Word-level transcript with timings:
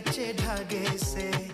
कच्चे 0.00 0.32
धागे 0.32 0.96
से। 0.98 1.49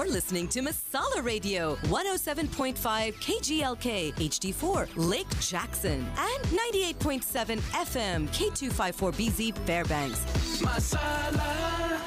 You're 0.00 0.08
listening 0.08 0.48
to 0.48 0.62
Masala 0.62 1.22
Radio 1.22 1.76
107.5 1.88 2.74
KGLK 3.16 4.14
HD4 4.14 4.88
Lake 4.96 5.28
Jackson 5.40 6.06
and 6.16 6.44
98.7 6.46 7.58
FM 7.58 8.26
K254BZ 8.30 9.58
Fairbanks. 9.66 10.20
Masala. 10.62 12.00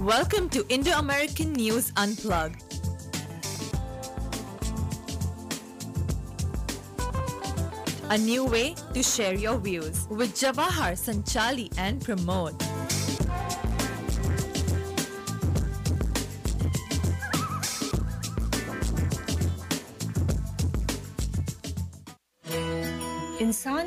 Welcome 0.00 0.48
to 0.48 0.66
Indo 0.68 0.98
American 0.98 1.52
News 1.52 1.92
Unplugged. 1.96 2.65
A 8.08 8.16
new 8.16 8.44
way 8.44 8.76
to 8.94 9.02
share 9.02 9.34
your 9.34 9.58
views 9.58 10.06
with 10.08 10.32
Jawahar, 10.34 10.94
Sanchali, 10.94 11.72
and 11.76 12.00
Pramod. 12.00 12.65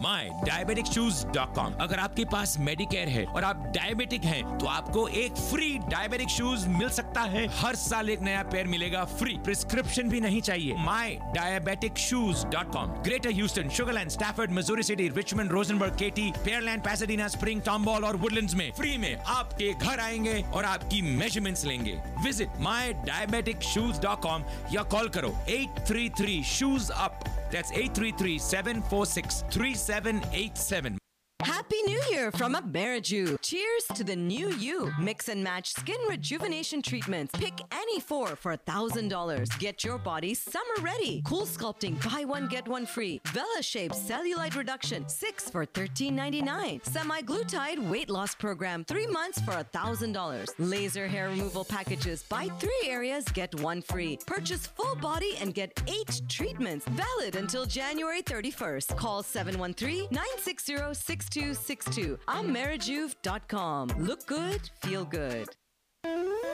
MyDiabeticShoes.com 0.02 1.80
अगर 1.80 1.98
आपके 1.98 2.24
पास 2.24 2.58
Medicare 2.58 3.08
है 3.08 3.24
और 3.24 3.44
आप 3.44 3.72
diabetic 3.76 4.24
हैं 4.24 4.58
तो 4.58 4.66
आपको 4.66 5.08
एक 5.08 5.32
free 5.50 5.78
diabetic 5.90 6.28
shoes 6.28 6.68
मिल 6.68 6.88
सकता 6.88 7.22
है। 7.32 7.46
हर 7.60 7.74
साल 7.74 8.10
एक 8.10 8.20
नया 8.20 8.42
पेयर 8.42 8.66
मिलेगा 8.66 9.04
फ्री 9.04 9.38
प्रिस्क्रिप्शन 9.44 10.08
भी 10.08 10.20
नहीं 10.20 10.40
चाहिए। 10.40 10.74
MyDiabeticShoes.com 10.86 13.04
Greater 13.04 13.32
Houston 13.32 13.68
Sugar Land 13.68 14.10
Stafford 14.10 14.50
Missouri 14.50 14.82
City 14.82 15.08
Richmond 15.08 15.52
Rosenberg 15.52 15.98
Katy 15.98 16.32
Pearland 16.44 16.84
Pasadena 16.84 17.28
Spring 17.28 17.62
Tomball 17.62 18.04
और 18.04 18.16
वुडलैंड्स 18.16 18.54
में। 18.54 18.72
फ्री 18.72 18.98
में 18.98 19.16
आपके 19.16 19.74
घर 19.74 20.00
आएँगे 20.00 20.44
और 20.54 20.64
आपकी 20.64 21.02
मेजरमेंट्स 21.02 21.64
लेंगे। 21.64 21.98
विज़िट 22.24 22.48
MyDiabeticShoes.com 22.68 24.42
या 24.74 24.82
कॉल 24.92 25.08
करो। 25.08 25.34
Eight 25.50 25.68
three 25.88 26.10
three 26.10 26.42
shoes 26.44 26.72
833 26.72 26.82
shoes 26.82 26.90
up 27.04 27.24
that's 27.52 27.70
833 27.78 28.38
746 28.40 29.42
3787 29.82 30.98
Happy 31.44 31.82
New 31.86 32.00
Year 32.08 32.30
from 32.30 32.54
Ameriju. 32.54 33.36
Cheers 33.42 33.84
to 33.96 34.04
the 34.04 34.14
new 34.14 34.50
you. 34.50 34.92
Mix 35.00 35.28
and 35.28 35.42
match 35.42 35.72
skin 35.72 35.96
rejuvenation 36.08 36.80
treatments. 36.80 37.32
Pick 37.36 37.60
any 37.72 37.98
four 37.98 38.36
for 38.36 38.56
$1,000. 38.56 39.58
Get 39.58 39.82
your 39.82 39.98
body 39.98 40.34
summer 40.34 40.76
ready. 40.80 41.20
Cool 41.26 41.46
sculpting, 41.46 41.98
buy 42.08 42.24
one, 42.24 42.46
get 42.46 42.68
one 42.68 42.86
free. 42.86 43.20
Vela 43.28 43.60
Shape 43.60 43.90
Cellulite 43.90 44.56
Reduction, 44.56 45.08
six 45.08 45.50
for 45.50 45.66
$13.99. 45.66 46.84
Semaglutide 46.84 47.88
weight 47.90 48.08
loss 48.08 48.36
program, 48.36 48.84
three 48.84 49.08
months 49.08 49.40
for 49.40 49.52
$1,000. 49.52 50.48
Laser 50.60 51.08
hair 51.08 51.28
removal 51.28 51.64
packages, 51.64 52.22
buy 52.22 52.48
three 52.60 52.84
areas, 52.86 53.24
get 53.34 53.52
one 53.60 53.82
free. 53.82 54.16
Purchase 54.26 54.68
full 54.68 54.94
body 54.96 55.34
and 55.40 55.54
get 55.54 55.82
eight 55.88 56.22
treatments. 56.28 56.86
Valid 56.90 57.34
until 57.34 57.66
January 57.66 58.22
31st. 58.22 58.96
Call 58.96 59.24
713-960-6262. 61.32 62.18
I'm 62.28 62.52
Look 63.98 64.26
good, 64.26 64.70
feel 64.82 65.04
good. 65.04 65.48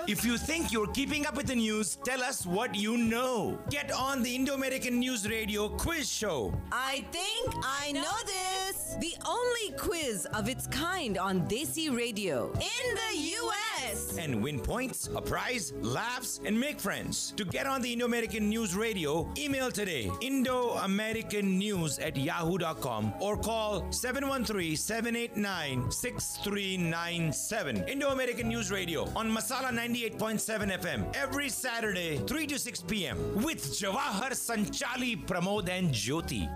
If 0.06 0.24
you 0.26 0.36
think 0.36 0.72
you're 0.72 0.86
keeping 0.88 1.26
up 1.26 1.34
with 1.34 1.46
the 1.46 1.54
news, 1.54 1.96
tell 2.04 2.22
us 2.22 2.44
what 2.44 2.74
you 2.74 2.98
know. 2.98 3.58
Get 3.70 3.90
on 3.92 4.22
the 4.22 4.34
Indo 4.34 4.54
American 4.54 4.98
News 4.98 5.26
Radio 5.28 5.70
quiz 5.70 6.06
show. 6.10 6.52
I 6.70 7.04
think 7.12 7.54
I 7.62 7.92
know 7.92 8.16
this. 8.26 8.96
The 9.00 9.14
only 9.26 9.72
quiz 9.78 10.26
of 10.34 10.48
its 10.48 10.66
kind 10.66 11.16
on 11.16 11.48
Desi 11.48 11.94
Radio 11.94 12.52
in 12.52 12.94
the 12.94 13.16
US. 13.40 14.18
And 14.18 14.42
win 14.42 14.60
points, 14.60 15.08
a 15.14 15.20
prize, 15.20 15.72
laughs, 15.80 16.40
and 16.44 16.58
make 16.58 16.80
friends. 16.80 17.32
To 17.36 17.44
get 17.44 17.66
on 17.66 17.80
the 17.80 17.92
Indo 17.92 18.04
American 18.06 18.48
News 18.48 18.74
Radio, 18.74 19.30
email 19.38 19.70
today 19.70 20.10
Indo 20.20 20.72
American 20.84 21.56
News 21.58 21.98
at 21.98 22.16
yahoo.com 22.16 23.14
or 23.20 23.36
call 23.36 23.90
713 23.92 24.76
789 24.76 25.90
6397. 25.90 27.88
Indo 27.88 28.08
American 28.08 28.48
News 28.48 28.70
Radio 28.70 29.08
on 29.16 29.30
Masala 29.38 29.70
98.7 29.70 30.80
FM 30.80 31.14
every 31.14 31.48
Saturday, 31.48 32.18
3 32.26 32.46
to 32.48 32.58
6 32.58 32.82
p.m. 32.82 33.16
with 33.44 33.64
Jawahar 33.66 34.32
Sanchali, 34.32 35.24
Pramod, 35.26 35.68
and 35.68 35.90
Jyoti. 35.94 36.48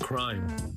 Crime 0.00 0.46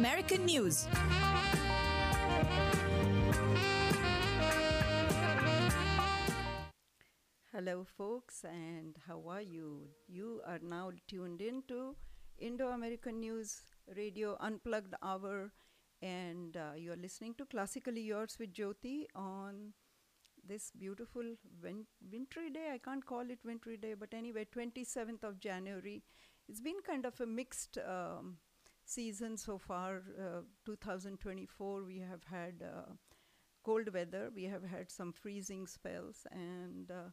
News. 0.00 0.86
Hello, 7.52 7.84
folks, 7.84 8.42
and 8.44 8.96
how 9.06 9.22
are 9.28 9.42
you? 9.42 9.88
You 10.08 10.40
are 10.46 10.58
now 10.62 10.92
tuned 11.06 11.42
in 11.42 11.64
to 11.68 11.96
Indo 12.38 12.68
American 12.68 13.20
News 13.20 13.60
Radio 13.94 14.38
Unplugged 14.40 14.94
Hour, 15.02 15.52
and 16.00 16.56
uh, 16.56 16.72
you 16.78 16.92
are 16.92 16.96
listening 16.96 17.34
to 17.34 17.44
Classically 17.44 18.00
Yours 18.00 18.38
with 18.40 18.54
Jyoti 18.54 19.04
on 19.14 19.74
this 20.48 20.72
beautiful 20.78 21.34
win- 21.62 21.84
wintry 22.10 22.48
day. 22.48 22.70
I 22.72 22.78
can't 22.78 23.04
call 23.04 23.28
it 23.28 23.40
wintry 23.44 23.76
day, 23.76 23.92
but 23.92 24.14
anyway, 24.14 24.46
27th 24.56 25.24
of 25.24 25.38
January. 25.40 26.02
It's 26.48 26.62
been 26.62 26.80
kind 26.86 27.04
of 27.04 27.20
a 27.20 27.26
mixed 27.26 27.76
um, 27.86 28.38
season 28.90 29.36
so 29.36 29.58
far. 29.58 30.02
Uh, 30.18 30.42
2024, 30.64 31.84
we 31.84 31.98
have 31.98 32.24
had 32.24 32.62
uh, 32.62 32.92
cold 33.64 33.92
weather, 33.94 34.30
we 34.34 34.44
have 34.44 34.64
had 34.64 34.90
some 34.90 35.12
freezing 35.12 35.66
spells, 35.66 36.26
and 36.32 36.90
uh, 36.90 37.10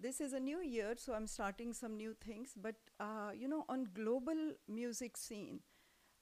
this 0.00 0.20
is 0.20 0.32
a 0.32 0.40
new 0.40 0.60
year, 0.60 0.94
so 0.96 1.14
I'm 1.14 1.26
starting 1.26 1.72
some 1.72 1.96
new 1.96 2.14
things. 2.14 2.54
But 2.56 2.76
uh, 3.00 3.30
you 3.36 3.48
know, 3.48 3.64
on 3.68 3.88
global 3.94 4.52
music 4.68 5.16
scene, 5.16 5.60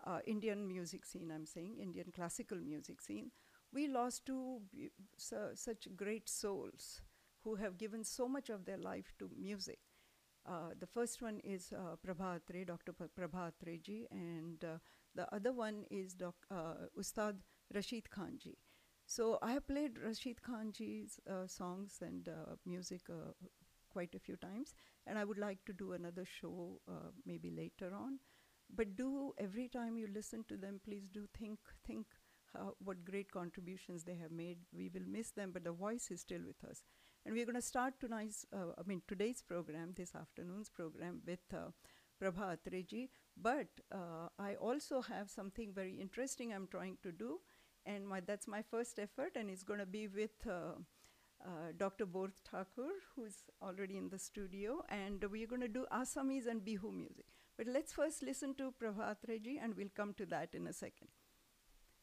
uh, 0.07 0.21
Indian 0.27 0.67
music 0.69 1.05
scene, 1.07 1.31
I'm 1.35 1.47
saying 1.47 1.77
Indian 1.81 2.13
classical 2.15 2.59
music 2.59 3.01
scene, 3.01 3.31
we 3.73 3.89
lost 3.89 4.27
two 4.27 4.63
su- 5.19 5.55
such 5.55 5.89
great 5.97 6.29
souls 6.29 7.03
who 7.45 7.57
have 7.57 7.79
given 7.79 8.05
so 8.05 8.29
much 8.29 8.51
of 8.51 8.65
their 8.65 8.79
life 8.79 9.13
to 9.19 9.31
music. 9.39 9.81
Uh, 10.47 10.71
the 10.79 10.87
first 10.87 11.23
one 11.23 11.41
is 11.43 11.73
uh, 11.73 11.97
Prabha 12.07 12.39
Atre, 12.41 12.65
Dr. 12.67 12.93
P- 12.93 13.05
Prabha 13.19 13.51
Atre 13.53 13.83
ji, 13.83 14.07
and 14.11 14.65
uh, 14.65 14.79
the 15.15 15.33
other 15.35 15.53
one 15.53 15.85
is 15.91 16.15
doc- 16.15 16.47
uh, 16.51 16.87
Ustad 16.99 17.37
Rashid 17.75 18.11
Khan 18.11 18.39
ji. 18.39 18.57
So 19.07 19.39
I 19.43 19.53
have 19.53 19.67
played 19.67 19.99
Rashid 19.99 20.43
Khan 20.43 20.73
ji's 20.73 21.19
uh, 21.31 21.47
songs 21.47 21.99
and 22.01 22.29
music 22.65 23.03
quite 23.91 24.15
a 24.15 24.19
few 24.21 24.37
times, 24.37 24.75
and 25.07 25.19
I 25.19 25.25
would 25.25 25.39
like 25.39 25.59
to 25.67 25.73
do 25.73 25.93
another 25.93 26.25
show 26.25 26.81
maybe 27.25 27.51
later 27.51 27.95
on. 27.95 28.19
But 28.75 28.97
do 28.97 29.33
every 29.39 29.69
time 29.69 29.97
you 29.97 30.09
listen 30.13 30.45
to 30.49 30.57
them, 30.57 30.81
please 30.85 31.09
do 31.09 31.27
think 31.39 31.59
think 31.87 32.07
how, 32.53 32.75
what 32.79 33.05
great 33.05 33.31
contributions 33.31 34.03
they 34.05 34.17
have 34.17 34.33
made. 34.33 34.59
We 34.73 34.91
will 34.93 35.07
miss 35.09 35.31
them, 35.31 35.53
but 35.53 35.65
the 35.65 35.73
voice 35.73 36.11
is 36.11 36.21
still 36.21 36.43
with 36.47 36.69
us. 36.69 36.83
And 37.27 37.35
we're 37.35 37.45
going 37.45 37.57
to 37.57 37.63
start 37.63 37.95
tonight's, 37.99 38.47
uh, 38.55 38.73
I 38.79 38.83
mean 38.87 39.03
today's 39.09 39.43
program, 39.43 39.95
this 39.97 40.15
afternoon's 40.15 40.71
program 40.71 41.23
with. 41.27 41.41
Uh, 41.53 41.73
Prabha 42.19 42.57
Atreji, 42.57 43.09
but 43.37 43.69
uh, 43.93 44.29
I 44.39 44.55
also 44.55 45.03
have 45.03 45.29
something 45.31 45.73
very 45.75 45.95
interesting 46.01 46.53
I'm 46.53 46.67
trying 46.67 46.97
to 47.03 47.13
do, 47.13 47.41
and 47.85 48.07
my, 48.09 48.21
that's 48.21 48.49
my 48.49 48.63
first 48.63 48.99
effort, 48.99 49.33
and 49.37 49.51
it's 49.51 49.63
going 49.63 49.81
to 49.81 49.87
be 49.87 50.09
with 50.09 50.47
uh, 50.47 50.77
uh, 51.45 51.73
Dr. 51.77 52.07
Borth 52.07 52.41
Thakur, 52.51 52.89
who's 53.15 53.45
already 53.63 53.97
in 53.99 54.09
the 54.09 54.19
studio, 54.19 54.83
and 54.89 55.23
we're 55.31 55.47
going 55.47 55.61
to 55.61 55.69
do 55.69 55.85
Assamese 55.93 56.47
and 56.47 56.63
Bihu 56.63 56.93
music. 56.93 57.27
But 57.57 57.67
let's 57.67 57.93
first 57.93 58.23
listen 58.23 58.55
to 58.57 58.73
Prabha 58.83 59.15
Atreji, 59.15 59.59
and 59.63 59.75
we'll 59.75 59.95
come 59.95 60.15
to 60.15 60.27
that 60.27 60.55
in 60.55 60.67
a 60.67 60.73
second. 60.73 61.09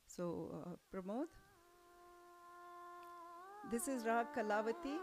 So, 0.06 0.64
uh, 0.66 0.76
Pramod, 0.96 1.26
this 3.72 3.88
is 3.88 4.06
Rag 4.06 4.28
Kalavati, 4.36 4.98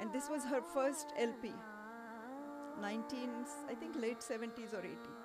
and 0.00 0.12
this 0.12 0.28
was 0.30 0.44
her 0.44 0.62
first 0.62 1.12
LP, 1.18 1.52
19, 2.80 3.30
I 3.68 3.74
think 3.74 3.96
late 3.96 4.20
70s 4.20 4.72
or 4.72 4.82
80s. 4.82 5.21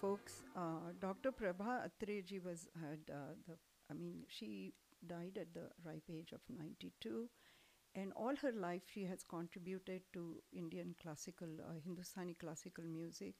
Folks. 0.00 0.42
Uh, 0.56 0.92
Dr. 1.00 1.32
Prabha 1.32 1.88
Atreji 1.88 2.42
was 2.42 2.68
had 2.80 3.00
uh, 3.12 3.34
the. 3.46 3.56
I 3.90 3.94
mean, 3.94 4.24
she 4.28 4.74
died 5.06 5.38
at 5.40 5.54
the 5.54 5.70
ripe 5.84 6.08
age 6.10 6.32
of 6.32 6.40
92, 6.48 7.28
and 7.94 8.12
all 8.14 8.36
her 8.42 8.52
life 8.52 8.82
she 8.92 9.04
has 9.04 9.22
contributed 9.22 10.02
to 10.12 10.42
Indian 10.52 10.94
classical, 11.02 11.48
uh, 11.68 11.78
Hindustani 11.84 12.34
classical 12.34 12.84
music. 12.84 13.34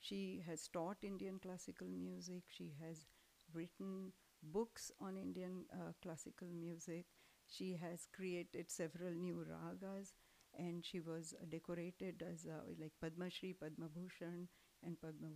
She 0.00 0.42
has 0.46 0.68
taught 0.68 0.96
Indian 1.02 1.38
classical 1.38 1.88
music. 1.88 2.44
She 2.48 2.72
has 2.82 3.06
written 3.52 4.12
books 4.42 4.90
on 5.00 5.16
Indian 5.16 5.64
uh, 5.72 5.92
classical 6.02 6.48
music. 6.48 7.06
She 7.46 7.76
has 7.76 8.06
created 8.14 8.70
several 8.70 9.12
new 9.12 9.44
ragas, 9.50 10.12
and 10.58 10.84
she 10.84 11.00
was 11.00 11.34
uh, 11.40 11.44
decorated 11.50 12.22
as 12.22 12.46
uh, 12.46 12.62
like 12.80 12.92
Padma 13.00 13.28
Shri, 13.30 13.52
Padma 13.54 13.88
Bhushan, 13.88 14.48
and 14.84 15.00
Padma 15.00 15.28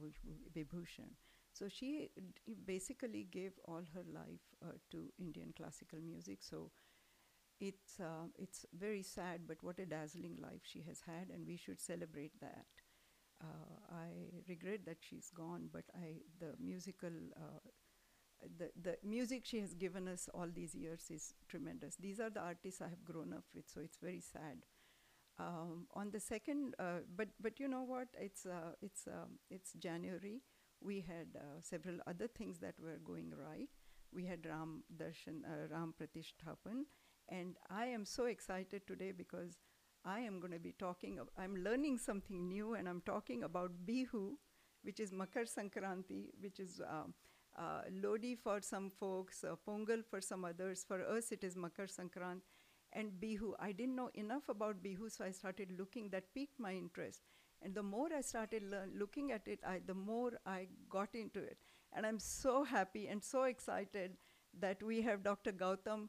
Vibhushan. 0.57 1.11
So 1.53 1.69
she 1.69 2.11
basically 2.67 3.29
gave 3.31 3.53
all 3.67 3.83
her 3.95 4.05
life 4.13 4.47
uh, 4.63 4.73
to 4.91 5.13
Indian 5.19 5.53
classical 5.57 6.01
music. 6.01 6.39
So 6.43 6.71
it's 7.61 8.01
uh, 8.01 8.29
it's 8.39 8.67
very 8.75 9.03
sad, 9.03 9.43
but 9.47 9.59
what 9.63 9.79
a 9.79 9.87
dazzling 9.87 10.37
life 10.43 10.63
she 10.65 10.83
has 10.89 11.01
had, 11.07 11.31
and 11.33 11.47
we 11.47 11.57
should 11.57 11.81
celebrate 11.81 12.41
that. 12.41 12.67
Uh, 13.43 13.77
I 13.93 14.09
regret 14.49 14.87
that 14.87 14.99
she's 15.01 15.31
gone, 15.31 15.69
but 15.73 15.85
I 15.95 16.23
the 16.41 16.55
musical. 16.61 17.13
Uh, 17.37 17.61
the, 18.59 18.71
the 18.81 18.99
music 19.03 19.45
she 19.45 19.61
has 19.61 19.75
given 19.75 20.07
us 20.09 20.29
all 20.35 20.49
these 20.55 20.75
years 20.75 21.11
is 21.11 21.35
tremendous. 21.49 21.97
These 21.97 22.21
are 22.21 22.31
the 22.31 22.41
artists 22.41 22.81
I 22.83 22.89
have 22.89 23.05
grown 23.05 23.33
up 23.33 23.45
with, 23.55 23.65
so 23.69 23.81
it's 23.81 23.99
very 23.99 24.21
sad. 24.21 24.65
Um, 25.37 25.89
on 25.95 26.13
the 26.13 26.21
second, 26.21 26.77
uh, 26.79 27.03
but 27.17 27.29
but 27.41 27.59
you 27.59 27.67
know 27.67 27.83
what? 27.83 28.07
It's 28.17 28.47
uh, 28.47 28.75
it's 28.81 29.09
um, 29.09 29.39
it's 29.51 29.73
January. 29.73 30.43
We 30.81 31.01
had 31.01 31.35
uh, 31.37 31.61
several 31.61 31.99
other 32.07 32.29
things 32.29 32.61
that 32.61 32.75
were 32.79 32.99
going 33.05 33.33
right. 33.37 33.69
We 34.13 34.27
had 34.27 34.47
Ram 34.47 34.85
Darshan, 34.97 35.43
uh, 35.45 35.67
Ram 35.75 35.93
Pratishtapan, 36.01 36.85
and 37.29 37.57
I 37.69 37.87
am 37.87 38.05
so 38.05 38.27
excited 38.27 38.87
today 38.87 39.11
because 39.11 39.59
I 40.05 40.21
am 40.21 40.39
going 40.39 40.53
to 40.53 40.61
be 40.61 40.73
talking. 40.79 41.19
I'm 41.37 41.57
learning 41.57 41.99
something 41.99 42.47
new, 42.49 42.75
and 42.75 42.89
I'm 42.89 43.03
talking 43.05 43.43
about 43.43 43.73
Bihu, 43.85 44.35
which 44.83 45.01
is 45.01 45.13
Makar 45.13 45.47
Sankranti, 45.47 46.27
which 46.41 46.61
is 46.61 46.81
um, 46.89 47.15
uh, 47.59 47.83
Lodi 48.03 48.35
for 48.37 48.61
some 48.61 48.91
folks, 48.91 49.43
uh, 49.45 49.57
Pongal 49.67 50.05
for 50.05 50.21
some 50.21 50.45
others. 50.45 50.85
For 50.87 51.03
us, 51.05 51.33
it 51.33 51.43
is 51.43 51.57
Makar 51.57 51.87
Sankrant 51.87 52.43
and 52.95 53.11
Bihu. 53.21 53.53
I 53.59 53.73
didn't 53.73 53.97
know 53.97 54.11
enough 54.15 54.49
about 54.49 54.83
Bihu, 54.83 55.11
so 55.11 55.25
I 55.25 55.31
started 55.31 55.73
looking. 55.79 56.11
That 56.11 56.33
piqued 56.35 56.59
my 56.59 56.73
interest. 56.73 57.21
And 57.63 57.75
the 57.75 57.83
more 57.83 58.09
I 58.17 58.21
started 58.21 58.63
looking 58.95 59.33
at 59.33 59.49
it, 59.49 59.61
I, 59.67 59.81
the 59.85 59.95
more 59.95 60.33
I 60.47 60.69
got 60.89 61.15
into 61.15 61.41
it. 61.41 61.59
And 61.93 62.05
I'm 62.05 62.19
so 62.19 62.65
happy 62.65 63.07
and 63.09 63.23
so 63.23 63.45
excited 63.45 64.17
that 64.61 64.83
we 64.83 65.01
have 65.03 65.23
Dr. 65.23 65.53
Gautam 65.53 66.09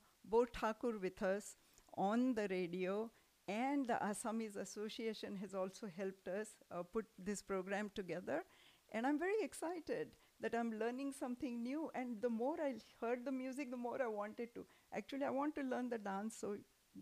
Thakur 0.54 0.98
with 1.00 1.22
us 1.24 1.56
on 1.98 2.34
the 2.34 2.48
radio. 2.50 3.12
And 3.48 3.88
the 3.88 4.00
Assamese 4.01 4.58
Association 4.58 5.36
has 5.38 5.54
also 5.54 5.88
helped 5.96 6.27
us 6.27 6.50
uh, 6.72 6.82
put 6.82 7.06
this 7.18 7.42
program 7.42 7.92
together. 7.94 8.44
And 8.92 9.06
I'm 9.06 9.20
very 9.20 9.42
excited 9.44 10.10
that 10.42 10.56
I'm 10.56 10.72
learning 10.80 11.13
something 11.13 11.62
new. 11.63 11.89
And 11.94 12.22
the 12.22 12.30
more 12.30 12.58
I 12.60 12.74
heard 13.00 13.24
the 13.24 13.32
music, 13.32 13.72
the 13.72 13.77
more 13.77 14.01
I 14.01 14.08
wanted 14.08 14.54
to. 14.56 14.65
Actually, 14.94 15.25
I 15.25 15.30
want 15.30 15.56
to 15.56 15.62
learn 15.62 15.89
the 15.89 15.98
dance, 15.98 16.36
so 16.39 16.58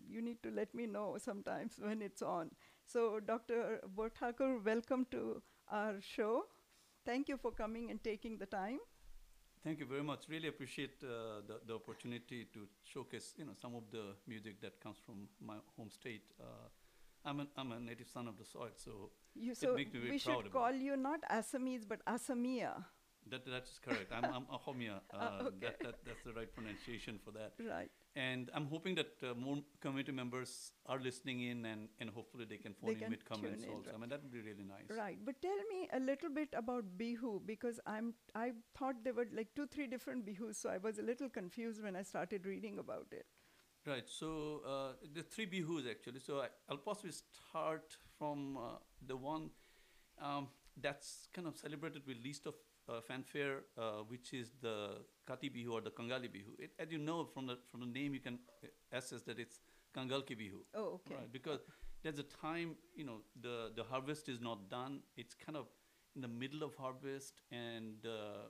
you 0.10 0.22
need 0.22 0.42
to 0.44 0.52
let 0.52 0.74
me 0.74 0.86
know 0.88 1.18
sometimes 1.18 1.74
when 1.80 2.02
it's 2.02 2.22
on. 2.22 2.52
So, 2.86 3.20
Dr. 3.20 3.80
Borthakur, 3.96 4.64
welcome 4.64 5.06
to 5.12 5.42
our 5.72 6.00
show. 6.02 6.46
Thank 7.06 7.30
you 7.30 7.38
for 7.38 7.52
coming 7.52 7.90
and 7.92 8.04
taking 8.04 8.38
the 8.38 8.46
time. 8.46 8.80
Thank 9.64 9.80
you 9.80 9.86
very 9.86 10.04
much. 10.04 10.26
Really 10.30 10.50
appreciate 10.50 11.02
uh, 11.04 11.42
the, 11.48 11.60
the 11.66 11.74
opportunity 11.76 12.48
to 12.54 12.68
showcase, 12.84 13.34
you 13.38 13.46
know, 13.46 13.54
some 13.62 13.76
of 13.76 13.84
the 13.92 14.16
music 14.28 14.60
that 14.62 14.80
comes 14.82 14.98
from 15.06 15.28
my 15.40 15.56
home 15.78 15.90
state. 15.90 16.34
Uh, 16.40 16.68
I'm, 17.26 17.40
a, 17.40 17.48
I'm 17.56 17.72
a 17.72 17.80
native 17.80 18.08
son 18.10 18.28
of 18.28 18.38
the 18.38 18.44
soil, 18.44 18.72
so 18.76 19.12
You, 19.36 19.54
it 19.54 19.58
so 19.58 19.76
makes 19.76 19.94
me 19.94 20.00
very 20.00 20.12
we 20.12 20.18
should 20.18 20.52
call 20.52 20.74
you 20.74 20.98
not 20.98 21.22
Assamese 21.32 21.88
but 21.88 22.04
Assamia. 22.06 22.84
That 23.30 23.46
that 23.46 23.64
is 23.64 23.80
correct. 23.80 24.12
I'm 24.12 24.26
I'm 24.26 24.46
Ahomia. 24.52 25.00
Uh, 25.14 25.18
Ah, 25.18 25.40
okay. 25.48 25.56
that, 25.62 25.82
that 25.84 25.96
that's 26.06 26.24
the 26.26 26.34
right 26.34 26.54
pronunciation 26.54 27.20
for 27.24 27.32
that. 27.32 27.54
Right. 27.58 27.90
And 28.16 28.52
I'm 28.54 28.68
hoping 28.68 28.94
that 28.96 29.12
uh, 29.24 29.34
more 29.34 29.58
community 29.82 30.12
members 30.12 30.72
are 30.86 31.00
listening 31.00 31.42
in, 31.42 31.66
and, 31.66 31.90
and 32.00 32.12
hopefully 32.12 32.46
they 32.48 32.58
can 32.58 32.76
phone 32.76 32.94
They 32.94 33.06
in 33.06 33.10
with 33.10 33.26
comments 33.26 33.64
in, 33.64 33.70
also. 33.72 33.90
I 33.94 33.98
mean 33.98 34.10
that 34.10 34.22
would 34.22 34.32
be 34.32 34.42
really 34.42 34.64
nice. 34.64 34.96
Right, 34.96 35.18
but 35.26 35.42
tell 35.42 35.58
me 35.72 35.90
a 35.92 36.00
little 36.00 36.30
bit 36.30 36.50
about 36.56 36.86
Bihu 36.96 37.42
because 37.44 37.80
I'm 37.88 38.14
I 38.36 38.52
thought 38.78 39.04
there 39.04 39.16
were 39.16 39.26
like 39.36 39.48
two 39.56 39.66
three 39.66 39.88
different 39.88 40.28
Bihus, 40.28 40.58
so 40.58 40.70
I 40.70 40.78
was 40.78 41.00
a 41.00 41.02
little 41.02 41.28
confused 41.28 41.82
when 41.82 41.96
I 41.96 42.04
started 42.04 42.46
reading 42.46 42.78
about 42.78 43.08
it. 43.12 43.26
Right. 43.86 44.08
So 44.08 44.62
uh, 44.66 44.94
the 45.14 45.24
three 45.24 45.46
bihus 45.46 45.90
actually. 45.90 46.20
So 46.20 46.40
I, 46.40 46.48
I'll 46.70 46.78
possibly 46.78 47.12
start 47.12 47.98
from 48.18 48.58
uh, 48.58 48.62
the 49.06 49.18
one 49.18 49.50
um, 50.22 50.48
that's 50.82 51.28
kind 51.34 51.48
of 51.48 51.58
celebrated 51.58 52.04
with 52.08 52.18
least 52.24 52.46
of 52.46 52.54
uh, 52.90 53.02
fanfare, 53.02 53.64
uh, 53.78 54.04
which 54.08 54.34
is 54.34 54.52
the 54.62 54.98
Kati 55.28 55.50
Bihu 55.52 55.72
or 55.72 55.82
the 55.82 55.92
Kangali 55.92 56.28
Bihu. 56.28 56.54
It, 56.60 56.72
as 56.80 56.92
you 56.92 56.98
know 56.98 57.26
from 57.26 57.48
the 57.48 57.58
from 57.72 57.82
the 57.82 57.86
name, 57.88 58.14
you 58.14 58.20
can 58.20 58.40
uh, 58.64 58.68
assess 58.98 59.22
that 59.24 59.40
it's 59.40 59.60
Kangalki 59.96 60.36
Bihu. 60.38 60.60
Oh, 60.76 61.00
okay. 61.06 61.16
Right, 61.16 61.32
because 61.32 61.62
there's 62.04 62.20
a 62.20 62.24
time 62.24 62.76
you 62.96 63.06
know 63.06 63.18
the 63.42 63.72
the 63.76 63.84
harvest 63.84 64.30
is 64.30 64.40
not 64.42 64.70
done. 64.70 65.00
It's 65.18 65.34
kind 65.36 65.58
of 65.58 65.68
in 66.16 66.22
the 66.22 66.28
middle 66.28 66.64
of 66.64 66.76
harvest, 66.76 67.42
and 67.52 68.06
uh, 68.06 68.48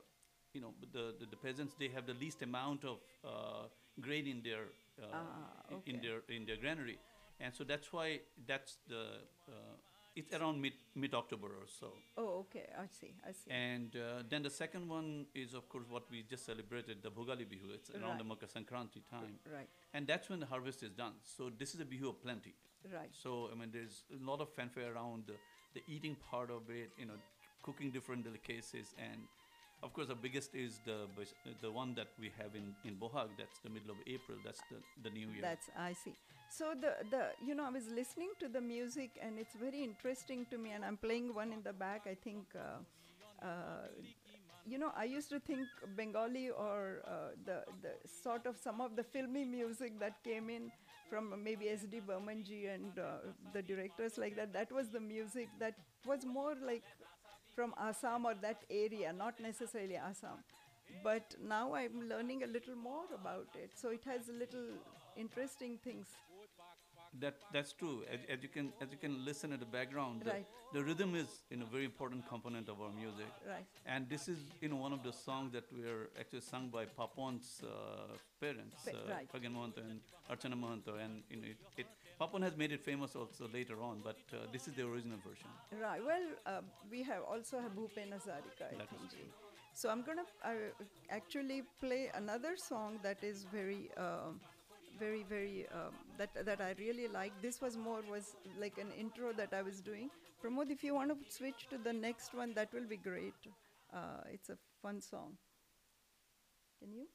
you 0.53 0.61
know 0.61 0.73
the, 0.91 1.13
the 1.19 1.25
the 1.25 1.37
peasants 1.37 1.75
they 1.79 1.89
have 1.89 2.05
the 2.05 2.13
least 2.15 2.41
amount 2.41 2.83
of 2.85 2.97
uh, 3.23 3.67
grain 4.01 4.27
in 4.27 4.41
their 4.43 4.65
uh, 5.01 5.05
Ah, 5.13 5.63
i- 5.69 5.79
in 5.85 5.95
okay. 5.95 6.01
their 6.01 6.19
in 6.29 6.45
their 6.45 6.57
granary, 6.57 6.97
and 7.39 7.53
so 7.53 7.63
that's 7.63 7.91
why 7.93 8.19
that's 8.47 8.77
the 8.87 9.03
uh, 9.47 9.72
it's 10.15 10.33
around 10.33 10.61
mid 10.61 10.73
mid 10.95 11.13
October 11.13 11.47
or 11.47 11.67
so. 11.79 11.87
Oh, 12.17 12.45
okay, 12.45 12.67
I 12.77 12.87
see, 12.87 13.13
I 13.27 13.31
see. 13.31 13.49
And 13.51 13.95
uh, 13.95 14.23
then 14.29 14.43
the 14.43 14.49
second 14.49 14.87
one 14.87 15.25
is, 15.33 15.53
of 15.53 15.67
course, 15.69 15.85
what 15.89 16.03
we 16.11 16.23
just 16.29 16.45
celebrated, 16.45 16.97
the 17.01 17.09
Bhogali 17.09 17.45
Bihu. 17.45 17.73
It's 17.73 17.89
around 17.89 18.19
the 18.19 18.23
Right. 18.23 18.39
Makar 18.41 18.47
Sankranti 18.47 19.01
time. 19.09 19.35
Right. 19.51 19.67
And 19.93 20.05
that's 20.07 20.29
when 20.29 20.39
the 20.39 20.45
harvest 20.45 20.83
is 20.83 20.91
done. 20.91 21.13
So 21.23 21.49
this 21.57 21.73
is 21.75 21.81
a 21.81 21.85
Bihu 21.85 22.09
of 22.09 22.21
plenty. 22.21 22.53
Right. 22.93 23.09
So, 23.11 23.49
I 23.51 23.55
mean, 23.59 23.69
there's 23.71 24.03
a 24.11 24.23
lot 24.29 24.41
of 24.41 24.49
fanfare 24.49 24.93
around 24.93 25.23
the, 25.27 25.35
the 25.73 25.81
eating 25.87 26.15
part 26.29 26.51
of 26.51 26.69
it, 26.69 26.91
you 26.97 27.05
know, 27.05 27.17
cooking 27.63 27.91
different 27.91 28.23
delicacies. 28.23 28.93
And, 28.97 29.21
of 29.83 29.93
course, 29.93 30.07
the 30.07 30.15
biggest 30.15 30.55
is 30.55 30.79
the 30.85 30.99
the 31.61 31.71
one 31.71 31.93
that 31.95 32.07
we 32.19 32.31
have 32.37 32.55
in, 32.55 32.73
in 32.85 32.95
Bohag. 32.95 33.29
That's 33.37 33.59
the 33.59 33.69
middle 33.69 33.91
of 33.91 33.97
April. 34.07 34.37
That's 34.43 34.61
the, 34.71 34.77
the 35.03 35.09
new 35.09 35.27
year. 35.27 35.41
That's 35.41 35.69
I 35.77 35.93
see. 35.93 36.13
So 36.49 36.73
the 36.79 36.95
the 37.11 37.23
you 37.45 37.53
know 37.55 37.65
I 37.65 37.69
was 37.69 37.87
listening 37.89 38.31
to 38.39 38.47
the 38.47 38.61
music 38.61 39.11
and 39.21 39.37
it's 39.37 39.55
very 39.55 39.83
interesting 39.83 40.45
to 40.51 40.57
me 40.57 40.71
and 40.71 40.85
I'm 40.85 40.97
playing 40.97 41.33
one 41.35 41.51
in 41.51 41.61
the 41.63 41.73
back. 41.73 42.01
I 42.05 42.15
think. 42.15 42.45
Uh, 42.55 43.45
uh, 43.45 43.87
you 44.65 44.77
know, 44.77 44.91
I 44.95 45.03
used 45.03 45.29
to 45.31 45.39
think 45.41 45.67
Bengali 45.97 46.49
or 46.49 47.01
uh, 47.05 47.35
the 47.45 47.63
the 47.81 47.91
sort 48.07 48.45
of 48.45 48.57
some 48.57 48.79
of 48.79 48.95
the 48.95 49.03
filmy 49.03 49.43
music 49.43 49.99
that 49.99 50.23
came 50.23 50.49
in 50.49 50.71
from 51.09 51.43
maybe 51.43 51.67
S.D. 51.69 52.01
Burmanji 52.07 52.73
and 52.73 52.97
uh, 52.97 53.17
the 53.51 53.61
directors 53.61 54.17
like 54.17 54.37
that. 54.37 54.53
That 54.53 54.71
was 54.71 54.87
the 54.87 55.01
music 55.01 55.49
that 55.59 55.75
was 56.05 56.25
more 56.25 56.55
like 56.65 56.83
from 57.55 57.73
Assam 57.77 58.25
or 58.25 58.33
that 58.41 58.63
area, 58.69 59.13
not 59.13 59.39
necessarily 59.39 59.95
Assam. 59.95 60.43
But 61.03 61.35
now 61.41 61.73
I'm 61.73 62.07
learning 62.09 62.43
a 62.43 62.47
little 62.47 62.75
more 62.75 63.05
about 63.13 63.47
it. 63.55 63.71
So 63.75 63.89
it 63.89 64.03
has 64.05 64.29
a 64.29 64.33
little 64.33 64.67
interesting 65.15 65.79
things. 65.83 66.07
That 67.19 67.35
that's 67.53 67.73
true. 67.73 68.01
As, 68.11 68.19
as 68.27 68.41
you 68.41 68.49
can 68.49 68.73
as 68.81 68.87
you 68.91 68.97
can 68.97 69.23
listen 69.23 69.53
at 69.53 69.59
the 69.59 69.67
background, 69.67 70.23
the, 70.23 70.31
Right. 70.31 70.45
the 70.73 70.83
rhythm 70.83 71.13
is 71.15 71.27
you 71.51 71.57
know 71.57 71.65
very 71.71 71.85
important 71.85 72.27
component 72.27 72.69
of 72.69 72.81
our 72.81 72.89
music. 72.91 73.27
Right. 73.47 73.65
And 73.85 74.09
this 74.09 74.27
is 74.27 74.39
you 74.61 74.69
know 74.69 74.77
one 74.77 74.93
of 74.93 75.03
the 75.03 75.13
songs 75.13 75.53
that 75.53 75.71
were 75.71 76.09
actually 76.19 76.41
sung 76.41 76.69
by 76.69 76.85
Papon's 76.85 77.61
uh, 77.63 78.17
parents, 78.41 78.75
Pa- 78.85 78.97
uh, 78.97 79.13
right. 79.13 79.27
Khagen 79.31 79.53
Mahanta 79.53 79.81
and 79.91 79.99
Archana 80.31 80.57
Mahanta, 80.63 80.97
and 81.05 81.21
you 81.29 81.37
know 81.37 81.47
it, 81.53 81.57
it 81.77 81.85
Papon 82.17 82.41
has 82.41 82.57
made 82.57 82.71
it 82.71 82.81
famous 82.81 83.15
also 83.15 83.47
later 83.53 83.81
on, 83.83 84.01
but 84.03 84.17
uh, 84.33 84.37
this 84.51 84.67
is 84.67 84.73
the 84.73 84.83
original 84.83 85.17
version. 85.27 85.49
Right. 85.79 86.01
Well, 86.03 86.25
uh, 86.47 86.61
we 86.89 87.03
have 87.03 87.21
also 87.23 87.59
have 87.59 87.73
Bhupen 87.75 88.09
Hazarika, 88.17 88.65
I 88.73 88.85
think. 88.89 89.09
true. 89.11 89.29
So 89.75 89.89
I'm 89.89 90.01
gonna 90.03 90.25
uh, 90.43 90.49
actually 91.09 91.63
play 91.79 92.11
another 92.13 92.55
song 92.57 92.99
that 93.03 93.23
is 93.23 93.45
very, 93.51 93.89
um 93.97 94.39
very, 94.99 95.23
very 95.23 95.65
um, 95.73 95.93
that 96.17 96.45
that 96.45 96.61
I 96.61 96.73
really 96.77 97.07
like. 97.07 97.33
This 97.41 97.61
was 97.61 97.77
more 97.77 98.01
was 98.09 98.35
like 98.59 98.77
an 98.77 98.91
intro 98.91 99.33
that 99.33 99.53
I 99.53 99.61
was 99.61 99.81
doing. 99.81 100.09
Pramod, 100.43 100.71
if 100.71 100.83
you 100.83 100.93
want 100.95 101.09
to 101.11 101.17
switch 101.31 101.67
to 101.69 101.77
the 101.77 101.93
next 101.93 102.33
one, 102.33 102.53
that 102.55 102.73
will 102.73 102.87
be 102.87 102.97
great. 102.97 103.47
Uh, 103.93 104.21
it's 104.31 104.49
a 104.49 104.57
fun 104.81 105.01
song. 105.01 105.37
Can 106.79 106.93
you? 106.93 107.07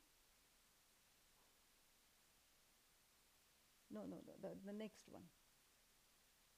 No, 3.90 4.00
no, 4.06 4.16
the, 4.40 4.50
the 4.64 4.72
next 4.72 5.08
one. 5.10 5.24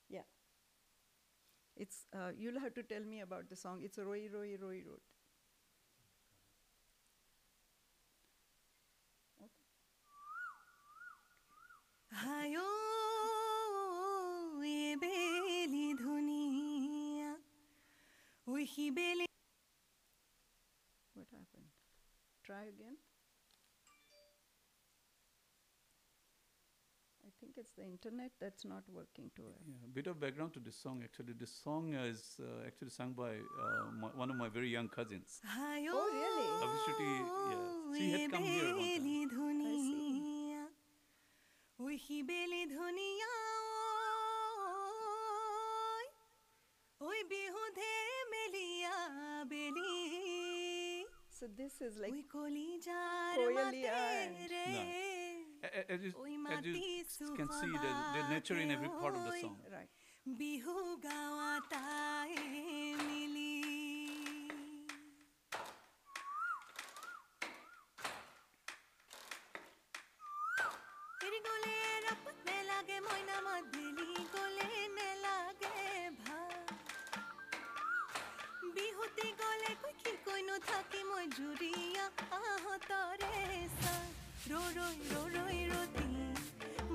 Yeah. 0.08 0.22
It's 1.76 2.06
uh, 2.14 2.30
you'll 2.38 2.60
have 2.60 2.74
to 2.74 2.82
tell 2.84 3.02
me 3.04 3.20
about 3.20 3.48
the 3.48 3.56
song. 3.56 3.80
It's 3.82 3.98
a 3.98 4.04
Roi 4.04 4.28
Roi 4.32 4.56
Roi 4.60 4.82
Road. 4.86 5.00
ভায়ো 12.20 12.68
এ 14.78 14.84
বেলি 15.02 15.86
ধুনিয়া 16.02 17.30
উহি 18.52 18.86
বেলি 18.96 19.26
What 21.16 21.28
happened? 21.38 21.68
Try 22.46 22.62
again. 22.74 22.96
I 27.28 27.30
think 27.38 27.52
it's 27.60 27.74
the 27.80 27.86
internet 27.94 28.32
that's 28.42 28.64
not 28.72 28.84
working 28.98 29.26
too 29.36 29.46
well. 29.50 29.62
Yeah, 29.72 29.90
a 29.90 29.92
bit 29.98 30.06
of 30.10 30.14
background 30.24 30.50
to 30.56 30.60
this 30.66 30.76
song 30.84 30.96
actually. 31.06 31.34
This 31.42 31.52
song 31.64 31.82
is 32.10 32.20
uh, 32.40 32.68
actually 32.68 32.92
sung 32.98 33.10
by 33.24 33.32
uh, 33.64 33.84
my, 34.02 34.08
one 34.22 34.30
of 34.32 34.36
my 34.44 34.48
very 34.56 34.70
young 34.76 34.88
cousins. 34.98 35.28
Oh, 35.98 36.06
really? 36.22 36.48
Abhishuti, 36.64 37.10
yeah. 37.52 37.66
She 37.96 38.04
had 38.14 38.24
come 38.32 38.44
here. 38.54 38.70
One 38.76 39.28
time. 39.36 39.60
I 39.72 39.76
see. 39.88 40.09
ওই 41.79 41.95
বেলি 42.29 42.61
ধুনিয়া 42.75 43.33
ওই 47.01 47.19
বিহুধে 47.31 47.93
মেলিয়া 48.33 48.95
বেলি 49.51 49.93
So 51.37 51.45
this 51.59 51.73
is 51.87 51.93
like 52.03 52.13
ওই 52.15 52.21
কলিজার 52.35 53.33
Koyalia 53.39 53.55
মাতে 53.57 53.81
and- 54.21 54.49
রে 54.53 54.65
No. 54.75 54.81
A- 55.67 55.73
a- 55.79 55.87
As 55.93 56.01
you, 56.05 56.11
ওই 56.23 56.33
as 56.33 56.43
মাটি 56.45 56.71
you 57.21 57.33
can 57.39 57.49
see, 57.59 57.73
the, 57.83 57.91
the 58.15 58.23
nature 58.33 58.57
in 58.63 58.69
every 58.75 58.91
part 59.01 59.13
of 59.17 59.21
the 59.27 59.33
সুখবাই 59.33 59.41
song. 59.43 59.57
right. 59.77 59.91
ৰ 84.90 85.24
ৰৈ 85.34 85.58
ৰতি 85.72 86.06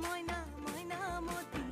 মইনা 0.04 0.40
মইনা 0.64 1.00
মতি 1.28 1.65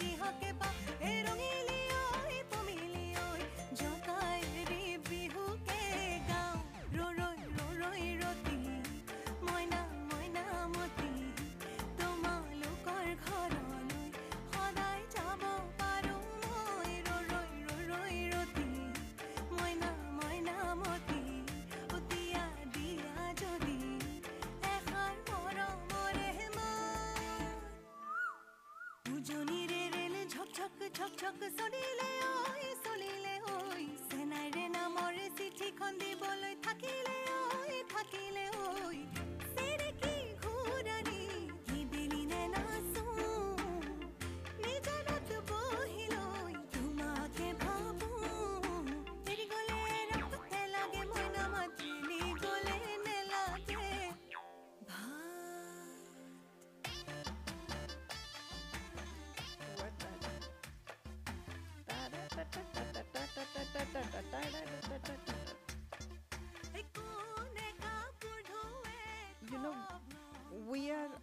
ti 0.00 0.16
ho 0.20 0.29
저 31.16 31.30
그 31.32 31.38
끝선이 31.40 31.79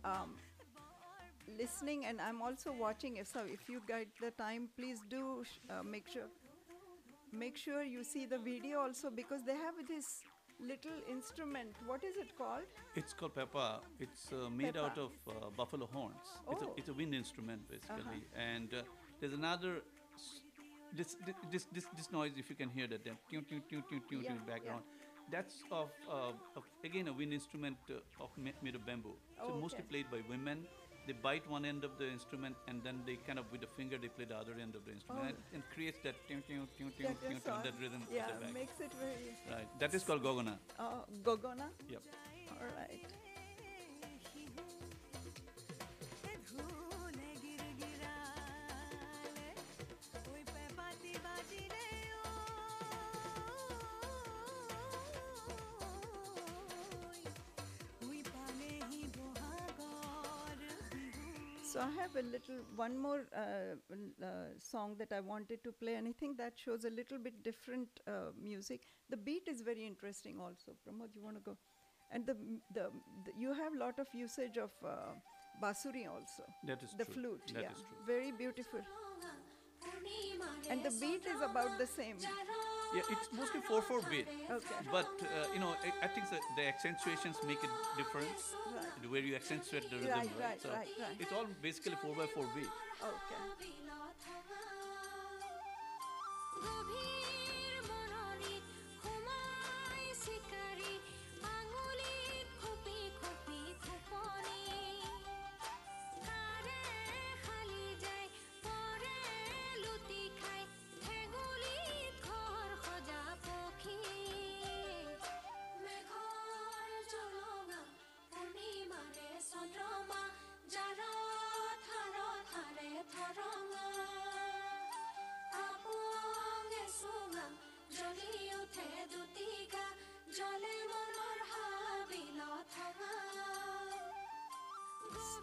um, 0.05 0.35
listening, 1.57 2.05
and 2.05 2.19
I'm 2.21 2.41
also 2.41 2.71
watching. 2.71 3.17
If 3.17 3.27
so, 3.27 3.41
if 3.45 3.69
you 3.69 3.81
get 3.87 4.07
the 4.21 4.31
time, 4.31 4.69
please 4.77 4.99
do 5.09 5.43
sh- 5.43 5.59
uh, 5.69 5.83
make 5.83 6.07
sure 6.07 6.27
make 7.31 7.57
sure 7.57 7.83
you 7.83 8.03
see 8.03 8.25
the 8.25 8.37
video 8.37 8.79
also 8.79 9.09
because 9.09 9.43
they 9.43 9.53
have 9.55 9.75
this 9.87 10.21
little 10.59 10.97
instrument. 11.11 11.69
What 11.85 12.03
is 12.03 12.15
it 12.15 12.35
called? 12.37 12.63
It's 12.95 13.13
called 13.13 13.35
pepa. 13.35 13.79
It's 13.99 14.31
uh, 14.33 14.49
made 14.49 14.77
out 14.77 14.97
of 14.97 15.11
uh, 15.27 15.49
buffalo 15.55 15.87
horns. 15.91 16.15
It's, 16.51 16.63
Oh. 16.63 16.67
a, 16.67 16.79
it's 16.79 16.89
a 16.89 16.93
wind 16.93 17.13
instrument 17.13 17.61
basically. 17.69 18.21
Uh-huh. 18.23 18.41
And 18.53 18.73
uh, 18.73 18.81
there's 19.19 19.33
another. 19.33 19.81
This, 20.95 21.17
this 21.51 21.67
this 21.73 21.85
this 21.97 22.11
noise, 22.13 22.31
if 22.37 22.49
you 22.49 22.55
can 22.55 22.69
hear 22.69 22.87
that, 22.87 23.03
that 23.03 23.17
tune, 23.29 23.45
tune, 23.49 23.61
tune, 23.69 23.83
tune, 23.89 24.01
tune, 24.09 24.23
Yeah, 24.23 24.31
background, 24.47 24.83
that's 25.31 25.63
of, 25.71 25.89
uh, 26.09 26.31
of 26.55 26.63
again 26.83 27.07
a 27.07 27.13
wind 27.13 27.33
instrument 27.33 27.77
uh, 27.89 28.23
of 28.23 28.29
made 28.37 28.75
of 28.75 28.85
bamboo. 28.85 29.15
So 29.37 29.53
Oh, 29.53 29.59
mostly 29.61 29.83
played 29.89 30.05
by 30.11 30.21
women. 30.29 30.65
They 31.07 31.13
bite 31.13 31.49
one 31.49 31.63
end 31.63 31.85
of 31.85 31.91
the 31.97 32.07
instrument 32.09 32.55
and 32.67 32.83
then 32.83 32.99
they 33.05 33.15
kind 33.25 33.39
of 33.39 33.45
with 33.49 33.61
the 33.61 33.67
finger 33.77 33.97
they 33.97 34.09
play 34.09 34.25
the 34.25 34.35
other 34.35 34.55
end 34.61 34.75
of 34.75 34.83
the 34.83 34.91
instrument 34.91 35.23
Oh. 35.23 35.27
and, 35.29 35.37
and 35.53 35.63
creates 35.73 35.99
that 36.03 36.15
That 36.27 36.47
tune, 36.47 36.63
is 37.37 37.43
tune, 37.43 37.53
all- 37.53 37.63
that 37.63 37.73
rhythm 37.79 38.03
Yeah, 38.13 38.27
makes 38.53 38.77
it 38.81 38.91
very. 38.99 39.31
Right. 39.49 39.67
That 39.79 39.93
is 39.93 40.03
called 40.03 40.21
gogona. 40.21 40.57
Uh, 40.77 41.05
Gogona. 41.23 41.69
Yep. 41.89 42.03
All 42.59 42.67
right. 42.77 43.07
So 61.77 61.83
I 61.83 62.01
have 62.01 62.15
a 62.15 62.23
little 62.23 62.55
one 62.75 62.97
more 62.97 63.27
uh, 63.35 63.75
uh, 64.25 64.27
song 64.57 64.95
that 64.97 65.13
I 65.13 65.19
wanted 65.19 65.63
to 65.63 65.71
play, 65.71 65.93
and 65.95 66.07
I 66.07 66.11
think 66.11 66.37
that 66.37 66.53
shows 66.55 66.85
a 66.85 66.89
little 66.89 67.19
bit 67.19 67.43
different 67.43 67.87
uh, 68.07 68.31
music. 68.41 68.81
The 69.11 69.17
beat 69.17 69.47
is 69.47 69.61
very 69.61 69.85
interesting, 69.85 70.39
also. 70.39 70.71
Pramod, 70.83 71.09
you 71.13 71.23
want 71.23 71.35
to 71.35 71.41
go? 71.41 71.57
And 72.11 72.25
the, 72.25 72.35
the, 72.73 72.89
the 73.25 73.31
you 73.37 73.53
have 73.53 73.73
a 73.75 73.77
lot 73.77 73.99
of 73.99 74.07
usage 74.13 74.57
of 74.57 74.71
uh, 74.83 75.13
basuri 75.61 76.07
also. 76.07 76.43
That 76.63 76.81
is 76.81 76.95
the 76.97 77.05
true. 77.05 77.13
flute. 77.13 77.51
That 77.53 77.61
yeah, 77.61 77.69
very 78.07 78.31
beautiful. 78.31 78.79
And 80.71 80.83
the 80.83 80.91
beat 80.99 81.27
is 81.27 81.41
about 81.43 81.77
the 81.77 81.85
same. 81.85 82.17
Yeah, 82.95 83.01
it's 83.09 83.29
mostly 83.33 83.61
4 83.61 83.81
4 83.81 84.01
beat. 84.09 84.27
Okay. 84.49 84.75
But, 84.91 85.09
uh, 85.21 85.47
you 85.53 85.59
know, 85.59 85.75
I, 85.83 86.05
I 86.05 86.07
think 86.07 86.29
the, 86.29 86.39
the 86.55 86.67
accentuations 86.67 87.37
make 87.45 87.61
it 87.63 87.69
different. 87.97 88.27
Right. 88.73 88.85
The 89.01 89.09
way 89.09 89.19
you 89.21 89.35
accentuate 89.35 89.89
the 89.89 89.97
rhythm. 89.97 90.11
Right, 90.11 90.29
right, 90.39 90.61
So 90.61 90.69
right, 90.69 90.87
right. 90.99 91.15
It's 91.19 91.31
all 91.31 91.45
basically 91.61 91.95
4 92.01 92.15
by 92.15 92.27
4 92.27 92.45
beat. 92.55 92.69
Okay. 93.03 93.67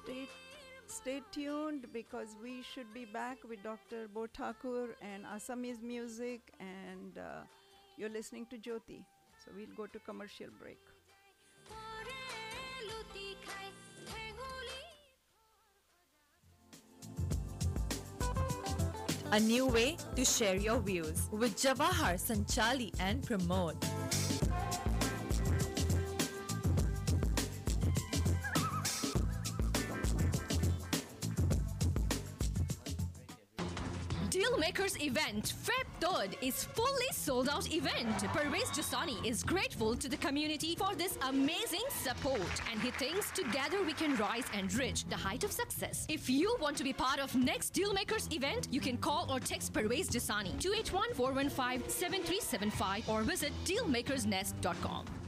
Stay 0.05 0.29
stay 0.87 1.23
tuned 1.33 1.87
because 1.91 2.37
we 2.43 2.63
should 2.63 2.93
be 2.93 3.07
back 3.07 3.39
with 3.49 3.63
Dr. 3.63 4.07
Borthakur 4.15 4.89
and 5.01 5.25
Assamese 5.25 5.83
music, 5.83 6.41
and 6.61 7.17
uh, 7.17 7.45
you're 7.97 8.11
listening 8.11 8.45
to 8.51 8.59
Jyoti. 8.59 9.03
So 9.43 9.51
we'll 9.57 9.75
go 9.75 9.87
to 9.87 9.99
commercial 10.01 10.49
break. 10.61 10.79
A 19.33 19.41
new 19.41 19.67
way 19.67 19.97
to 20.17 20.25
share 20.25 20.57
your 20.57 20.81
views 20.81 21.29
with 21.33 21.57
Jawahar, 21.57 22.21
Sanchali, 22.21 22.93
and 23.01 23.23
Pramod. 23.23 23.94
Dealmakers 34.85 35.01
event 35.01 35.55
Feb 35.65 35.87
3rd 36.01 36.37
is 36.43 36.65
fully 36.65 37.09
sold 37.13 37.49
out 37.49 37.73
event. 37.73 38.19
Parvez 38.35 38.71
Jasani 38.73 39.25
is 39.25 39.43
grateful 39.43 39.97
to 39.97 40.09
the 40.09 40.19
community 40.19 40.77
for 40.77 40.95
this 40.95 41.17
amazing 41.29 41.85
support 41.89 42.41
and 42.71 42.81
he 42.81 42.93
thinks 42.93 43.31
together 43.31 43.83
we 43.83 43.95
can 43.95 44.15
rise 44.17 44.45
and 44.53 44.73
reach 44.75 45.07
the 45.07 45.17
height 45.17 45.43
of 45.45 45.53
success. 45.53 46.05
If 46.09 46.29
you 46.29 46.57
want 46.61 46.77
to 46.79 46.85
be 46.85 46.93
part 46.93 47.19
of 47.19 47.35
next 47.35 47.73
Dealmakers 47.75 48.31
event, 48.33 48.69
you 48.71 48.81
can 48.81 48.97
call 48.99 49.27
or 49.31 49.41
text 49.41 49.73
Parvez 49.73 50.11
Jasani 50.11 50.53
281-415-7375 50.61 53.09
or 53.09 53.23
visit 53.23 53.53
dealmakersnest.com. 53.65 55.24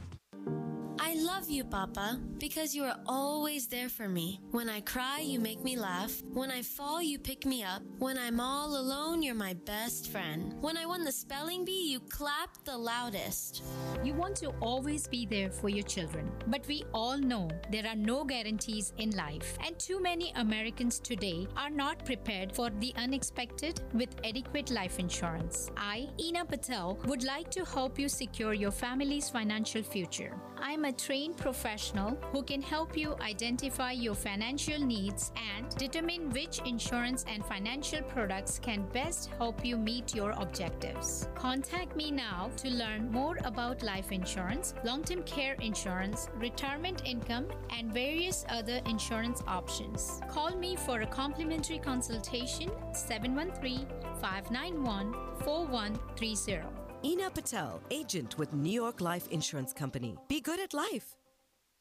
Love 1.26 1.50
you, 1.50 1.64
Papa, 1.64 2.20
because 2.38 2.72
you 2.72 2.84
are 2.84 3.00
always 3.04 3.66
there 3.66 3.88
for 3.88 4.08
me. 4.08 4.38
When 4.52 4.68
I 4.68 4.80
cry, 4.80 5.18
you 5.18 5.40
make 5.40 5.64
me 5.64 5.76
laugh. 5.76 6.22
When 6.32 6.52
I 6.52 6.62
fall, 6.62 7.02
you 7.02 7.18
pick 7.18 7.44
me 7.44 7.64
up. 7.64 7.82
When 7.98 8.16
I'm 8.16 8.38
all 8.38 8.78
alone, 8.78 9.24
you're 9.24 9.34
my 9.34 9.54
best 9.54 10.12
friend. 10.12 10.54
When 10.60 10.76
I 10.76 10.86
won 10.86 11.02
the 11.02 11.10
spelling 11.10 11.64
bee, 11.64 11.90
you 11.90 11.98
clapped 11.98 12.64
the 12.64 12.78
loudest. 12.78 13.64
You 14.04 14.14
want 14.14 14.36
to 14.36 14.50
always 14.60 15.08
be 15.08 15.26
there 15.26 15.50
for 15.50 15.68
your 15.68 15.82
children, 15.82 16.30
but 16.46 16.64
we 16.68 16.84
all 16.94 17.18
know 17.18 17.50
there 17.72 17.88
are 17.88 17.96
no 17.96 18.24
guarantees 18.24 18.92
in 18.98 19.10
life, 19.10 19.58
and 19.66 19.76
too 19.80 20.00
many 20.00 20.32
Americans 20.36 21.00
today 21.00 21.48
are 21.56 21.70
not 21.70 22.04
prepared 22.04 22.54
for 22.54 22.70
the 22.78 22.94
unexpected 22.96 23.80
with 23.94 24.14
adequate 24.24 24.70
life 24.70 25.00
insurance. 25.00 25.72
I, 25.76 26.08
Ina 26.20 26.44
Patel, 26.44 27.00
would 27.06 27.24
like 27.24 27.50
to 27.50 27.64
help 27.64 27.98
you 27.98 28.08
secure 28.08 28.54
your 28.54 28.70
family's 28.70 29.28
financial 29.28 29.82
future. 29.82 30.32
I'm 30.58 30.84
a 30.84 30.92
professional 31.36 32.18
who 32.32 32.42
can 32.42 32.60
help 32.60 32.96
you 32.96 33.16
identify 33.20 33.92
your 33.92 34.14
financial 34.14 34.78
needs 34.78 35.32
and 35.54 35.68
determine 35.76 36.30
which 36.30 36.60
insurance 36.66 37.24
and 37.26 37.44
financial 37.44 38.02
products 38.02 38.58
can 38.58 38.86
best 38.92 39.30
help 39.38 39.64
you 39.64 39.76
meet 39.76 40.14
your 40.14 40.32
objectives. 40.32 41.28
Contact 41.34 41.96
me 41.96 42.10
now 42.10 42.50
to 42.58 42.68
learn 42.68 43.10
more 43.10 43.38
about 43.44 43.82
life 43.82 44.12
insurance, 44.12 44.74
long 44.84 45.02
term 45.02 45.22
care 45.22 45.54
insurance, 45.60 46.28
retirement 46.36 47.02
income, 47.04 47.46
and 47.70 47.92
various 47.92 48.44
other 48.50 48.80
insurance 48.86 49.42
options. 49.46 50.20
Call 50.28 50.54
me 50.56 50.76
for 50.76 51.00
a 51.00 51.06
complimentary 51.06 51.78
consultation 51.78 52.70
713 52.92 53.86
591 54.20 55.14
4130. 55.44 56.75
Ina 57.06 57.30
Patel, 57.30 57.80
agent 57.92 58.36
with 58.36 58.52
New 58.52 58.72
York 58.72 59.00
Life 59.00 59.28
Insurance 59.30 59.72
Company. 59.72 60.16
Be 60.26 60.40
good 60.40 60.58
at 60.58 60.74
life. 60.74 61.14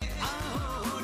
Oh 0.04 0.95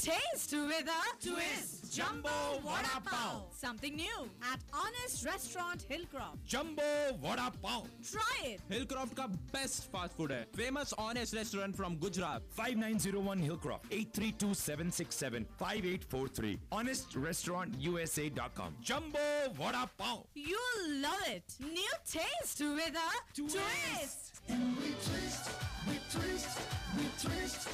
taste 0.00 0.52
with 0.52 0.88
a 0.88 1.02
twist. 1.24 1.92
Jumbo 1.96 2.28
Vada 2.64 3.00
Pav. 3.04 3.42
Something 3.52 3.96
new 3.96 4.30
at 4.52 4.60
Honest 4.72 5.24
Restaurant 5.24 5.84
Hillcroft. 5.88 6.36
Jumbo 6.46 6.82
Vada 7.22 7.50
Pav. 7.62 7.88
Try 8.10 8.20
it. 8.44 8.60
Hillcroft 8.70 9.14
best 9.52 9.90
fast 9.90 10.14
food 10.16 10.30
है. 10.30 10.44
Famous 10.54 10.92
Honest 10.98 11.34
restaurant 11.34 11.74
from 11.76 11.96
Gujarat. 11.96 12.42
5901 12.50 13.40
Hillcroft 13.40 13.84
8327675843. 13.90 16.58
HonestRestaurantUSA.com. 16.72 18.74
Jumbo 18.82 19.18
Vada 19.54 19.88
Pav. 19.96 20.24
You'll 20.34 21.00
love 21.00 21.22
it. 21.28 21.54
New 21.60 21.92
taste 22.06 22.60
with 22.60 22.94
a 22.94 23.10
twist. 23.34 23.56
twist. 23.56 24.32
And 24.48 24.76
we 24.76 24.90
twist, 24.90 25.50
we 25.88 25.98
twist, 26.10 26.58
we 26.96 27.04
twist. 27.20 27.68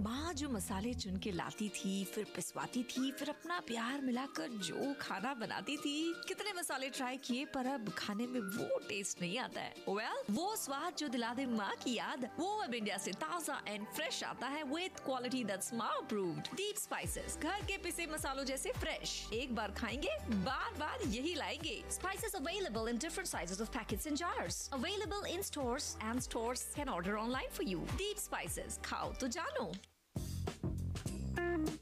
माँ 0.00 0.32
जो 0.34 0.48
मसाले 0.48 0.92
चुन 0.94 1.16
के 1.22 1.30
लाती 1.30 1.68
थी 1.68 2.04
फिर 2.12 2.24
पिसवाती 2.34 2.82
थी 2.90 3.10
फिर 3.18 3.28
अपना 3.28 3.58
प्यार 3.66 4.00
मिलाकर 4.00 4.48
जो 4.66 4.94
खाना 5.00 5.32
बनाती 5.40 5.76
थी। 5.76 6.14
कितने 6.28 6.52
मसाले 6.58 6.88
ट्राई 6.90 7.16
किए 7.24 7.44
पर 7.54 7.66
अब 7.66 7.88
खाने 7.98 8.26
में 8.26 8.40
वो 8.40 8.78
टेस्ट 8.88 9.20
नहीं 9.20 9.38
आता 9.38 9.60
है। 9.60 9.84
Well, 9.88 10.30
वो 10.30 10.54
स्वाद 10.56 10.96
जो 10.98 11.08
दिला 11.08 11.32
दे 11.34 11.46
माँ 11.46 11.74
की 11.84 11.94
याद 11.96 12.24
वो 12.38 12.48
अब 12.62 12.74
इंडिया 12.74 12.96
से 12.98 13.12
ताज़ा 13.12 13.60
एंड 13.68 13.86
फ्रेश 13.86 14.22
आता 14.24 14.46
है 14.46 14.62
विद 14.72 14.98
क्वालिटी 15.04 15.44
दैट्स 15.44 15.72
माँ 15.74 15.90
अप्रूव्ड 15.98 16.48
डीप 16.56 16.78
स्पाइसेस 16.82 17.38
घर 17.42 17.66
के 17.66 17.76
पिसे 17.84 18.06
मसालों 18.12 18.44
जैसे 18.44 18.72
फ्रेश 18.78 19.14
एक 19.34 19.54
बार 19.54 19.74
खाएँगे 19.78 20.16
बार 20.32 20.74
बार 20.80 21.06
यही 21.06 21.34
लाएँगे। 21.34 21.82
Spices 21.90 22.40
available 22.40 22.92
in 22.94 23.04
different 23.06 23.32
sizes 23.34 23.60
of 23.60 23.72
packets 23.78 24.06
and 24.06 24.24
jars. 24.24 24.64
Available 24.72 25.30
in 25.36 25.48
stores 25.52 25.94
and 26.10 26.28
stores 26.30 26.66
can 26.74 26.94
order 26.98 27.18
online 27.18 27.54
for 27.60 27.70
you. 27.72 27.86
Deep 27.96 28.18
Spices 28.18 28.80
खाओ 28.84 29.12
तो 29.20 29.28
जानो। 29.38 29.72
Thank 30.16 31.68
you. 31.70 31.81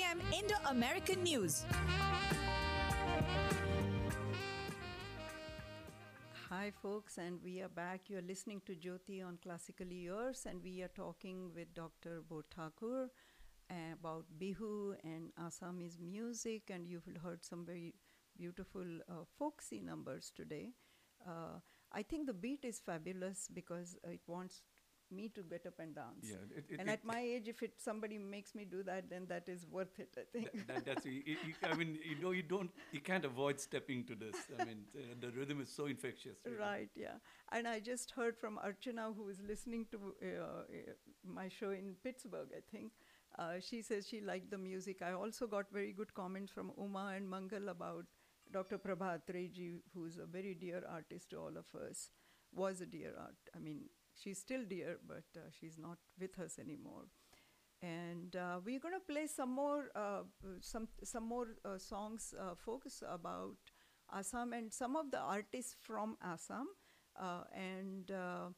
Indo 0.00 0.54
American 0.66 1.22
News. 1.22 1.66
Hi, 6.48 6.72
folks, 6.82 7.18
and 7.18 7.38
we 7.44 7.60
are 7.60 7.68
back. 7.68 8.08
You're 8.08 8.22
listening 8.22 8.62
to 8.64 8.74
Jyoti 8.74 9.22
on 9.22 9.38
Classically 9.42 9.96
Yours, 9.96 10.46
and 10.48 10.62
we 10.62 10.82
are 10.82 10.88
talking 10.88 11.50
with 11.54 11.74
Dr. 11.74 12.22
Borthakur 12.26 13.08
uh, 13.70 13.74
about 13.92 14.24
Bihu 14.40 14.94
and 15.04 15.32
Assamese 15.38 16.00
music, 16.00 16.70
and 16.70 16.88
you've 16.88 17.08
heard 17.22 17.44
some 17.44 17.66
very 17.66 17.94
beautiful 18.38 18.86
uh, 19.06 19.24
folksy 19.38 19.80
numbers 19.80 20.32
today. 20.34 20.70
Uh, 21.28 21.60
I 21.92 22.02
think 22.02 22.26
the 22.26 22.32
beat 22.32 22.64
is 22.64 22.80
fabulous 22.80 23.48
because 23.52 23.98
it 24.04 24.20
wants 24.26 24.62
me 25.12 25.28
to 25.34 25.42
get 25.42 25.66
up 25.66 25.78
and 25.78 25.94
dance. 25.94 26.26
Yeah, 26.30 26.36
it- 26.56 26.64
it- 26.70 26.80
and 26.80 26.88
it- 26.88 26.92
at 26.92 27.04
my 27.04 27.20
age, 27.20 27.48
if 27.48 27.62
it 27.62 27.80
somebody 27.80 28.18
makes 28.18 28.54
me 28.54 28.64
do 28.64 28.82
that, 28.84 29.08
then 29.10 29.26
that 29.26 29.48
is 29.48 29.66
worth 29.66 29.98
it. 29.98 30.16
I 30.16 30.24
think. 30.32 30.52
That, 30.52 30.66
that, 30.68 30.84
that's 30.86 31.06
you, 31.06 31.22
you, 31.26 31.54
I 31.62 31.74
mean, 31.74 31.98
you 32.04 32.20
know, 32.22 32.30
you 32.30 32.42
don't, 32.42 32.70
you 32.92 33.00
can't 33.00 33.24
avoid 33.24 33.60
stepping 33.60 34.04
to 34.04 34.14
this. 34.14 34.36
I 34.58 34.64
mean, 34.64 34.84
uh, 34.96 35.14
the 35.20 35.30
rhythm 35.30 35.60
is 35.60 35.68
so 35.70 35.86
infectious. 35.86 36.38
really. 36.44 36.58
Right, 36.58 36.90
yeah. 36.94 37.14
And 37.52 37.66
I 37.68 37.80
just 37.80 38.12
heard 38.12 38.36
from 38.38 38.58
Archana, 38.64 39.14
who 39.14 39.28
is 39.28 39.40
listening 39.46 39.86
to 39.92 40.14
uh, 40.22 40.26
uh, 40.26 40.92
my 41.24 41.48
show 41.48 41.70
in 41.70 41.94
Pittsburgh, 42.02 42.48
I 42.56 42.60
think. 42.70 42.92
Uh, 43.38 43.54
she 43.60 43.80
says 43.82 44.06
she 44.08 44.20
liked 44.20 44.50
the 44.50 44.58
music. 44.58 45.02
I 45.02 45.12
also 45.12 45.46
got 45.46 45.66
very 45.72 45.92
good 45.92 46.12
comments 46.14 46.50
from 46.52 46.72
Uma 46.76 47.12
and 47.16 47.28
Mangal 47.30 47.68
about 47.68 48.04
Dr. 48.52 48.78
Prabha 48.78 49.20
Atreji, 49.20 49.78
who's 49.94 50.16
a 50.18 50.26
very 50.26 50.54
dear 50.54 50.82
artist 50.90 51.30
to 51.30 51.36
all 51.38 51.56
of 51.56 51.66
us, 51.80 52.10
was 52.52 52.80
a 52.80 52.86
dear 52.86 53.12
art. 53.16 53.36
I 53.54 53.60
mean, 53.60 53.82
she's 54.22 54.38
still 54.38 54.64
dear, 54.68 54.98
but 55.06 55.24
uh, 55.36 55.48
she's 55.58 55.78
not 55.78 55.98
with 56.18 56.38
us 56.38 56.58
anymore. 56.58 57.06
And 57.82 58.36
uh, 58.36 58.60
we're 58.64 58.80
going 58.80 58.94
to 58.94 59.12
play 59.12 59.26
some 59.26 59.50
more, 59.54 59.90
uh, 59.94 60.22
some 60.60 60.88
some 61.04 61.24
more 61.26 61.48
uh, 61.64 61.78
songs, 61.78 62.34
uh, 62.38 62.54
focus 62.54 63.02
about 63.08 63.56
Assam 64.12 64.52
and 64.52 64.72
some 64.72 64.96
of 64.96 65.10
the 65.10 65.18
artists 65.18 65.74
from 65.80 66.16
Assam. 66.22 66.66
Uh, 67.18 67.44
and 67.54 68.10
uh, 68.10 68.48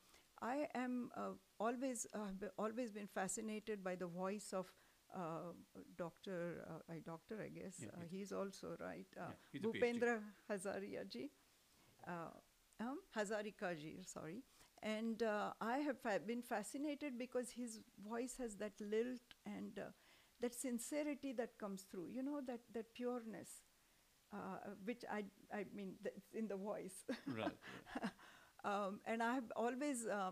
I 0.40 0.66
am 0.74 1.10
uh, 1.16 1.34
always 1.58 2.06
uh, 2.14 2.32
always 2.58 2.90
been 2.92 3.06
fascinated 3.06 3.82
by 3.84 3.94
the 3.94 4.06
voice 4.08 4.52
of 4.52 4.66
uh, 5.14 5.52
Doctor, 5.96 6.64
uh, 6.68 6.92
I 6.92 6.98
doctor 7.06 7.40
I 7.44 7.48
guess. 7.48 7.76
Yeah, 7.78 7.88
uh, 7.94 8.04
he's 8.10 8.32
also 8.32 8.76
right. 8.80 9.06
Uh, 9.16 9.30
Yeah, 9.30 9.36
he's 9.52 9.62
a 9.62 9.66
PhD. 9.68 9.80
Bhupendra 9.80 10.20
Hazaria 10.50 11.04
ji, 11.08 11.30
uh, 12.08 12.32
um, 12.80 12.98
Hazarika 13.16 13.76
ji, 13.78 14.02
sorry. 14.04 14.42
And 14.82 15.22
uh, 15.22 15.52
I 15.60 15.78
have 15.78 15.98
fa- 16.00 16.20
been 16.26 16.42
fascinated 16.42 17.18
because 17.18 17.50
his 17.50 17.80
voice 18.06 18.36
has 18.38 18.56
that 18.56 18.72
lilt 18.80 19.20
and 19.46 19.78
uh, 19.78 19.90
that 20.40 20.54
sincerity 20.54 21.32
that 21.34 21.56
comes 21.58 21.82
through. 21.82 22.08
You 22.12 22.22
know 22.22 22.40
that 22.46 22.60
that 22.74 22.92
pureness, 22.94 23.62
uh, 24.32 24.58
which 24.84 25.04
I 25.10 25.24
I 25.52 25.66
mean 25.74 25.94
that's 26.02 26.32
in 26.34 26.48
the 26.48 26.56
voice. 26.56 27.04
Right, 27.26 27.58
um, 28.64 29.00
and 29.06 29.22
I 29.22 29.34
have 29.34 29.50
always 29.56 30.06
uh, 30.06 30.30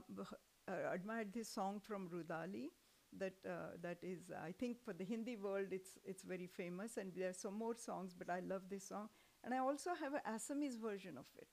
uh, 0.69 0.73
admired 0.93 1.33
this 1.33 1.49
song 1.49 1.81
from 1.81 2.09
Rudali. 2.09 2.71
That 3.19 3.35
uh, 3.49 3.75
that 3.83 3.99
is, 4.03 4.31
I 4.31 4.53
think, 4.53 4.79
for 4.85 4.93
the 4.93 5.05
Hindi 5.05 5.37
world, 5.37 5.69
it's 5.73 5.99
it's 6.05 6.23
very 6.23 6.47
famous, 6.47 6.97
and 6.97 7.13
there 7.15 7.29
are 7.31 7.33
some 7.35 7.55
more 7.55 7.75
songs. 7.77 8.15
But 8.17 8.31
I 8.31 8.41
love 8.41 8.63
this 8.71 8.89
song, 8.89 9.09
and 9.45 9.53
I 9.53 9.59
also 9.59 9.91
have 10.01 10.15
an 10.15 10.23
Assamese 10.27 10.79
version 10.81 11.19
of 11.19 11.27
it. 11.37 11.49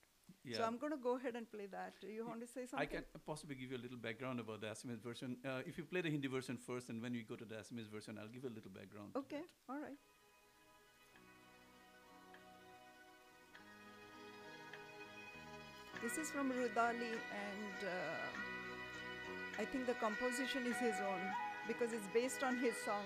So 0.56 0.64
I'm 0.64 0.78
going 0.78 0.92
to 0.92 0.98
go 0.98 1.18
ahead 1.18 1.36
and 1.36 1.50
play 1.52 1.66
that. 1.72 1.94
Do 2.00 2.08
You 2.08 2.26
want 2.26 2.40
to 2.42 2.48
say 2.48 2.66
something? 2.66 2.80
I 2.80 2.86
can 2.86 3.04
possibly 3.26 3.56
give 3.56 3.72
you 3.72 3.78
a 3.78 3.84
little 3.84 3.98
background 3.98 4.40
about 4.40 4.62
the 4.62 4.68
Assamese 4.68 5.02
version. 5.02 5.38
Uh, 5.46 5.62
if 5.66 5.78
you 5.78 5.84
play 5.84 6.02
the 6.02 6.10
Hindi 6.10 6.28
version 6.28 6.58
first, 6.58 6.90
and 6.90 7.02
when 7.02 7.14
you 7.14 7.24
go 7.24 7.36
to 7.36 7.46
the 7.46 7.56
Assamese 7.56 7.90
version, 7.92 8.18
I'll 8.18 8.28
give 8.30 8.44
you 8.44 8.50
a 8.50 8.56
little 8.56 8.72
background. 8.72 9.12
Okay, 9.16 9.42
all 9.70 9.80
right. 9.80 9.98
This 16.02 16.18
is 16.18 16.30
from 16.30 16.52
Rudali, 16.52 17.12
and 17.12 17.78
uh, 17.84 19.60
I 19.60 19.66
think 19.66 19.88
the 19.88 19.96
composition 19.96 20.66
is 20.68 20.78
his 20.78 20.96
own 21.02 21.22
because 21.68 21.92
it's 21.92 22.08
based 22.14 22.44
on 22.44 22.58
his 22.58 22.76
song. 22.86 23.04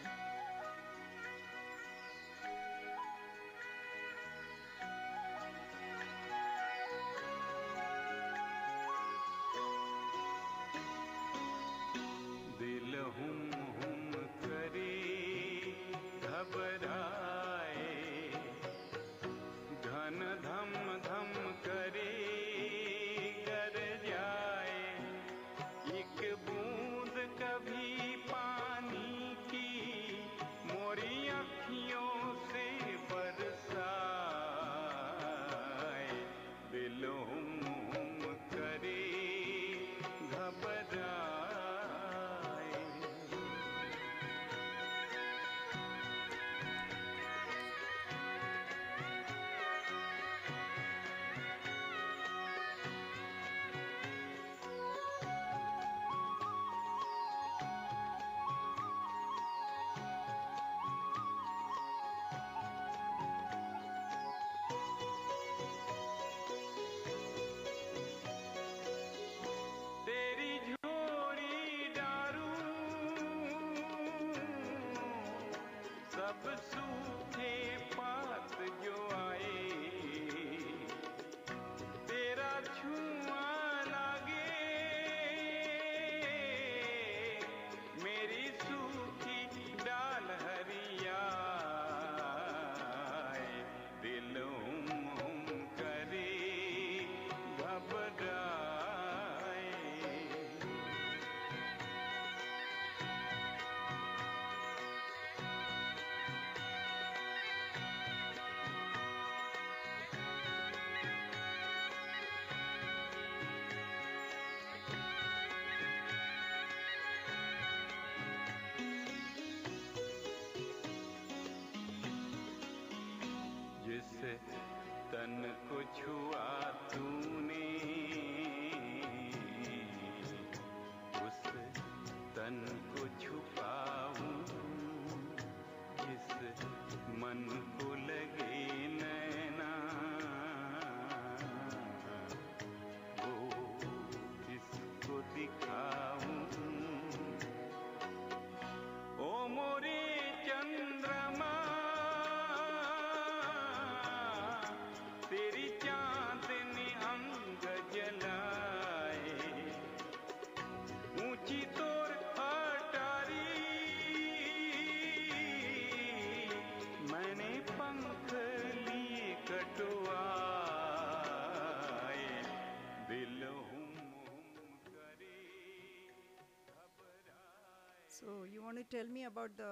You 178.81 178.85
tell 178.89 179.05
me 179.13 179.25
about 179.25 179.55
the 179.57 179.71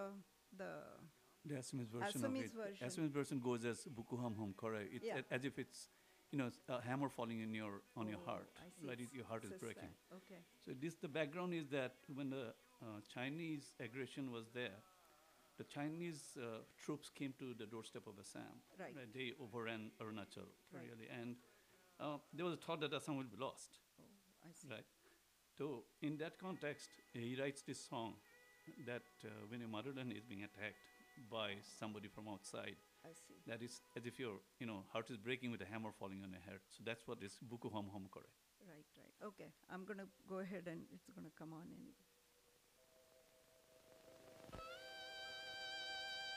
the 0.55 0.69
The 1.45 1.55
Assamese 1.55 1.87
version 1.89 2.21
Assamese 2.21 2.53
of 2.53 2.59
it. 2.59 2.63
version. 2.63 2.87
Assamese 2.87 3.11
version 3.11 3.39
goes 3.39 3.65
as 3.65 3.85
Buku 3.99 4.19
Hom 4.21 4.35
Hom 4.35 4.53
Kore. 4.53 4.81
It's 4.97 5.05
Yeah. 5.05 5.21
a- 5.21 5.33
as 5.33 5.45
if 5.49 5.57
it's, 5.57 5.89
you 6.31 6.37
know, 6.37 6.51
a 6.67 6.79
hammer 6.87 7.09
falling 7.09 7.39
in 7.45 7.53
your 7.55 7.81
on 7.95 8.07
your 8.13 8.19
Oh, 8.19 8.25
heart. 8.31 8.51
I 8.65 8.69
see. 8.69 8.87
Right, 8.87 8.99
your 9.19 9.25
heart 9.25 9.45
is 9.45 9.53
breaking. 9.63 9.95
okay. 10.17 10.41
So 10.65 10.73
this 10.83 10.95
the 11.05 11.07
background 11.07 11.53
is 11.61 11.69
that 11.69 11.95
when 12.19 12.29
the 12.29 12.43
uh, 12.81 13.01
Chinese 13.15 13.73
aggression 13.79 14.29
was 14.37 14.51
there, 14.59 14.77
the 15.57 15.63
Chinese 15.77 16.37
uh, 16.37 16.59
troops 16.83 17.09
came 17.09 17.33
to 17.39 17.53
the 17.55 17.65
doorstep 17.65 18.05
of 18.05 18.19
Assam. 18.19 18.61
Right. 18.77 18.95
They 19.13 19.33
overran 19.47 19.91
Arunachal 19.99 20.47
Right. 20.71 20.87
really, 20.91 21.09
and 21.09 21.35
uh, 21.99 22.19
there 22.33 22.45
was 22.45 22.53
a 22.53 22.61
thought 22.67 22.79
that 22.81 22.93
Assam 22.93 23.17
will 23.17 23.31
be 23.37 23.37
lost. 23.47 23.79
Oh, 23.99 24.47
I 24.47 24.51
see. 24.51 24.67
Right. 24.69 24.85
So 25.57 25.85
in 26.01 26.17
that 26.17 26.37
context, 26.37 26.89
he 27.13 27.35
writes 27.41 27.61
this 27.63 27.79
song 27.89 28.13
that 28.85 29.07
uh, 29.25 29.29
when 29.49 29.61
a 29.61 29.67
Marudan 29.67 30.15
is 30.15 30.25
being 30.25 30.43
attacked 30.43 30.79
by 31.31 31.55
somebody 31.79 32.07
from 32.07 32.27
outside, 32.27 32.75
I 33.03 33.13
see. 33.13 33.39
that 33.47 33.61
is 33.61 33.81
as 33.95 34.05
if 34.05 34.19
your 34.19 34.39
you 34.59 34.67
know 34.67 34.83
heart 34.91 35.09
is 35.09 35.17
breaking 35.17 35.51
with 35.51 35.61
a 35.61 35.65
hammer 35.65 35.91
falling 35.99 36.21
on 36.23 36.31
your 36.31 36.41
head. 36.41 36.59
So 36.69 36.83
that's 36.85 37.07
what 37.07 37.19
this 37.19 37.39
Buku 37.43 37.71
Hom 37.71 37.87
Hom 37.91 38.07
Kore. 38.11 38.29
Right, 38.67 38.89
right. 38.97 39.15
Okay, 39.27 39.49
I'm 39.71 39.85
going 39.85 39.99
to 39.99 40.09
go 40.27 40.39
ahead 40.39 40.67
and 40.67 40.83
it's 40.93 41.09
going 41.15 41.25
to 41.25 41.35
come 41.37 41.53
on 41.53 41.67
in. 41.71 41.89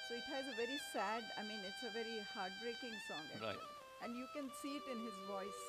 So 0.09 0.19
it 0.21 0.29
has 0.29 0.45
a 0.45 0.57
very 0.61 0.77
sad, 0.93 1.25
I 1.39 1.43
mean, 1.43 1.57
it's 1.65 1.81
a 1.89 1.93
very 1.95 2.21
heartbreaking 2.37 2.93
song, 3.09 3.25
actually. 3.33 3.57
Right. 3.57 3.65
And 4.05 4.13
you 4.13 4.27
can 4.37 4.51
see 4.61 4.77
it 4.77 4.85
in 4.93 4.99
his 5.01 5.17
voice. 5.25 5.63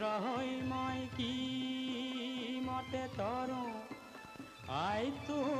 রহইময় 0.00 1.04
কি 1.16 1.34
মতে 2.66 3.02
তর? 3.18 3.50
আয় 4.80 5.10
তো 5.26 5.57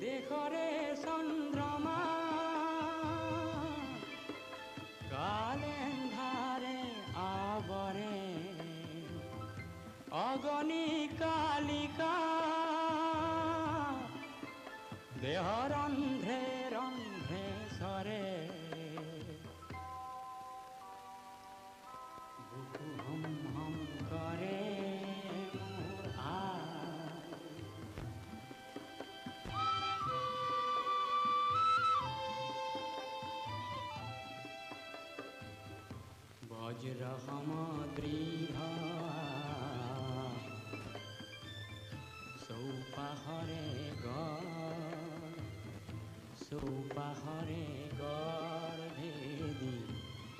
দেখরে 0.00 0.96
চন্দ্রমা। 1.02 2.02
কালেন্ধারে 5.10 6.80
আবরে। 7.14 8.34
অগণি 10.10 11.08
কালিকা। 11.18 12.14
দেহ 15.22 15.44
বজ্রহমদ্রিহ 36.86 38.58
সৌপাহরে 42.44 43.66
গড় 44.04 45.38
সৌপাহরে 46.40 47.66
গড় 48.00 48.82
ভেদি 48.96 49.76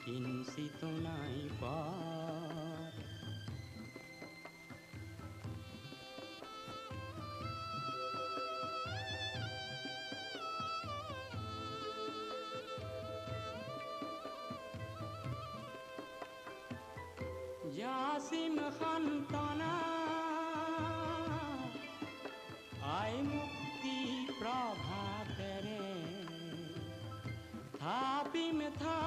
কিঞ্চিত 0.04 0.80
নাই 1.04 1.36
পর 1.60 2.13
יאסים 17.84 18.58
חנתנה 18.78 19.72
आय 22.94 23.12
मुक्ति 23.22 23.98
प्रभा 24.38 25.06
करे 25.36 25.92
थापी 27.76 28.46
में 28.58 28.70
था 28.76 29.03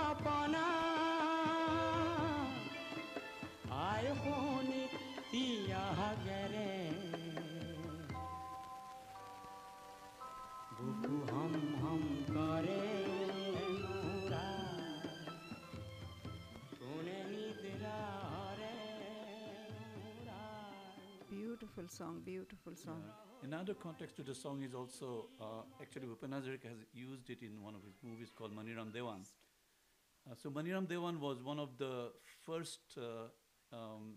Beautiful 21.78 21.96
song, 21.96 22.22
beautiful 22.26 22.76
song. 22.76 23.04
Another 23.44 23.76
context 23.76 24.16
to 24.16 24.24
the 24.24 24.34
song 24.34 24.64
is 24.64 24.74
also 24.74 25.28
uh, 25.40 25.62
actually 25.80 26.08
Bhupen 26.08 26.32
Hazarika 26.32 26.70
has 26.70 26.80
used 26.92 27.30
it 27.30 27.44
in 27.44 27.62
one 27.62 27.76
of 27.76 27.84
his 27.84 27.94
movies 28.02 28.32
called 28.36 28.52
Maniram 28.52 28.92
Dewan. 28.92 29.22
Uh, 30.26 30.34
so 30.34 30.50
Maniram 30.50 30.88
Dewan 30.88 31.20
was 31.20 31.44
one 31.44 31.60
of 31.60 31.78
the 31.78 32.10
first 32.44 32.98
uh, 32.98 33.76
um, 33.76 34.16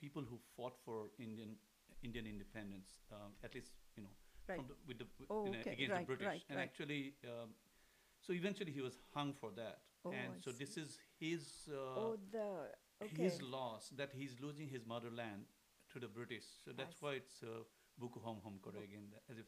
people 0.00 0.24
who 0.28 0.40
fought 0.56 0.74
for 0.84 1.10
Indian 1.20 1.54
Indian 2.02 2.26
independence, 2.26 2.90
um, 3.12 3.30
at 3.44 3.54
least 3.54 3.70
you 3.96 4.02
know 4.02 4.16
Right. 4.48 4.56
from 4.58 4.66
the, 4.66 4.74
with 4.88 4.98
the 4.98 5.06
Oh, 5.30 5.44
you 5.44 5.52
know, 5.52 5.58
okay, 5.60 5.72
against 5.74 5.92
right, 5.92 6.00
the 6.00 6.06
British. 6.06 6.26
right, 6.26 6.42
and 6.50 6.58
actually, 6.58 7.14
um, 7.24 7.50
so 8.20 8.32
eventually 8.32 8.72
he 8.72 8.80
was 8.80 8.98
hung 9.14 9.32
for 9.32 9.52
that. 9.52 9.78
Oh, 10.04 10.10
and 10.10 10.32
I 10.38 10.40
so 10.40 10.50
this 10.50 10.76
is 10.76 10.98
his 11.20 11.68
uh, 11.70 12.00
oh, 12.00 12.16
the 12.32 13.04
okay. 13.04 13.22
his 13.22 13.40
loss 13.40 13.90
that 13.90 14.10
he's 14.12 14.34
losing 14.40 14.66
his 14.66 14.84
motherland 14.84 15.44
to 15.92 15.98
the 16.00 16.08
British. 16.08 16.44
So 16.64 16.72
that's 16.76 17.00
why 17.02 17.12
it's 17.22 17.42
uh, 17.42 17.62
Buku 18.00 18.22
Hom 18.24 18.38
Hom 18.44 18.58
Kore 18.62 18.72
again, 18.82 19.08
as 19.30 19.38
if 19.38 19.46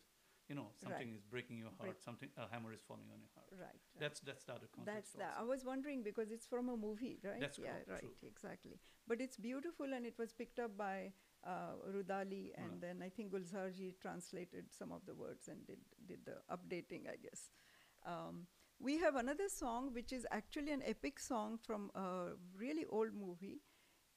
you 0.48 0.54
know 0.54 0.68
something 0.76 1.08
Right. 1.08 1.16
is 1.16 1.24
breaking 1.24 1.58
your 1.58 1.70
heart, 1.78 1.96
Break- 1.96 2.02
something 2.02 2.28
a 2.36 2.46
hammer 2.52 2.72
is 2.72 2.82
falling 2.86 3.08
on 3.12 3.18
your 3.20 3.30
heart. 3.34 3.48
Right, 3.52 3.60
right. 3.60 4.00
That's 4.00 4.20
that's 4.20 4.44
the 4.44 4.52
other. 4.54 4.68
That's 4.84 5.12
that. 5.12 5.34
I 5.38 5.42
was 5.42 5.64
wondering 5.64 6.02
because 6.02 6.30
it's 6.30 6.46
from 6.46 6.68
a 6.68 6.76
movie, 6.76 7.18
right? 7.24 7.40
That's 7.40 7.58
yeah, 7.58 7.70
correct, 7.72 7.88
right, 7.90 8.00
true. 8.00 8.28
exactly. 8.28 8.78
But 9.06 9.20
it's 9.20 9.36
beautiful, 9.36 9.92
and 9.94 10.04
it 10.06 10.18
was 10.18 10.32
picked 10.32 10.58
up 10.58 10.76
by 10.76 11.12
uh, 11.46 11.74
Rudali, 11.94 12.52
and 12.56 12.70
Right. 12.72 12.80
then 12.80 13.02
I 13.02 13.08
think 13.08 13.32
Gulzarji 13.32 13.94
translated 14.00 14.66
some 14.80 14.92
of 14.92 15.04
the 15.06 15.14
words 15.14 15.48
and 15.48 15.66
did 15.66 15.80
did 16.06 16.24
the 16.26 16.36
updating, 16.56 17.08
I 17.08 17.16
guess. 17.16 17.50
Um, 18.06 18.46
we 18.78 18.98
have 18.98 19.14
another 19.16 19.48
song 19.48 19.92
which 19.94 20.12
is 20.12 20.26
actually 20.30 20.72
an 20.72 20.82
epic 20.84 21.18
song 21.20 21.58
from 21.66 21.90
a 21.94 22.32
really 22.54 22.84
old 22.90 23.14
movie. 23.14 23.60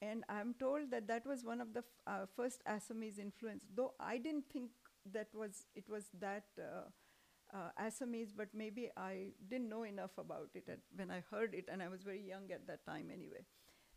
And 0.00 0.24
I'm 0.28 0.54
told 0.54 0.90
that 0.92 1.08
that 1.08 1.26
was 1.26 1.44
one 1.44 1.60
of 1.60 1.74
the 1.74 1.80
f- 1.80 2.02
uh, 2.06 2.26
first 2.36 2.62
Assamese 2.66 3.18
influence, 3.18 3.64
though 3.74 3.94
I 3.98 4.18
didn't 4.18 4.44
think 4.52 4.70
that 5.12 5.28
was 5.34 5.66
it 5.74 5.88
was 5.88 6.10
that 6.20 6.44
uh, 6.58 7.56
uh, 7.56 7.70
Assamese, 7.80 8.32
but 8.36 8.48
maybe 8.54 8.90
I 8.96 9.32
didn't 9.48 9.68
know 9.68 9.82
enough 9.82 10.16
about 10.18 10.50
it 10.54 10.68
at, 10.68 10.78
when 10.94 11.10
I 11.10 11.22
heard 11.30 11.54
it, 11.54 11.68
and 11.72 11.82
I 11.82 11.88
was 11.88 12.02
very 12.02 12.22
young 12.22 12.50
at 12.52 12.66
that 12.68 12.84
time 12.86 13.10
anyway. 13.12 13.44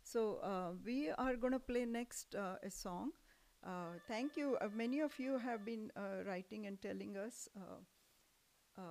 So 0.02 0.38
uh, 0.42 0.72
we 0.84 1.10
are 1.10 1.36
going 1.36 1.52
to 1.52 1.60
play 1.60 1.84
next 1.84 2.34
uh, 2.34 2.56
a 2.62 2.70
song. 2.70 3.12
Uh, 3.64 3.94
thank 4.08 4.36
you. 4.36 4.58
Many 4.74 5.00
of 5.00 5.16
you 5.20 5.38
have 5.38 5.64
been 5.64 5.92
writing 6.26 6.66
and 6.66 6.82
telling 6.82 7.16
us 7.16 7.48
uh, 8.78 8.82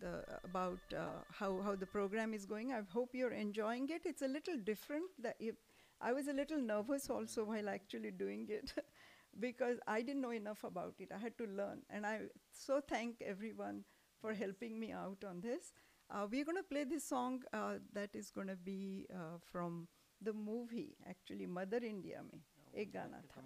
the 0.00 0.24
about 0.44 0.80
uh, 0.96 1.20
how 1.30 1.60
how 1.62 1.74
the 1.76 1.86
program 1.86 2.32
is 2.32 2.46
going. 2.46 2.72
I 2.72 2.80
hope 2.92 3.10
you're 3.14 3.32
enjoying 3.32 3.88
it. 3.90 4.02
It's 4.04 4.22
a 4.22 4.28
little 4.28 4.56
different. 4.56 5.04
That 5.18 5.36
if 5.38 5.54
I 6.02 6.12
was 6.12 6.28
a 6.28 6.32
little 6.32 6.60
nervous 6.60 7.08
also 7.08 7.44
while 7.52 7.68
actually 7.68 8.10
doing 8.10 8.46
it 8.50 8.72
because 9.40 9.78
I 9.86 10.02
didn't 10.02 10.22
know 10.22 10.30
enough 10.30 10.64
about 10.64 10.94
it. 10.98 11.10
I 11.14 11.18
had 11.18 11.38
to 11.38 11.46
learn, 11.46 11.82
and 11.88 12.06
I 12.06 12.20
so 12.52 12.80
thank 12.80 13.22
everyone 13.22 13.84
for 14.20 14.34
helping 14.34 14.78
me 14.78 14.92
out 14.92 15.24
on 15.28 15.40
this. 15.40 15.72
Uh, 16.10 16.26
we're 16.30 16.44
going 16.44 16.56
to 16.58 16.62
play 16.62 16.84
this 16.84 17.04
song 17.04 17.42
uh, 17.52 17.74
that 17.94 18.10
is 18.14 18.30
going 18.30 18.48
to 18.48 18.56
be 18.56 19.06
uh, 19.12 19.38
from 19.50 19.88
the 20.20 20.32
movie, 20.32 20.96
actually, 21.08 21.46
Mother 21.46 21.80
India 21.82 22.20
mein, 22.30 22.42
ek 22.74 22.92
gana 22.92 23.22
tha. 23.34 23.42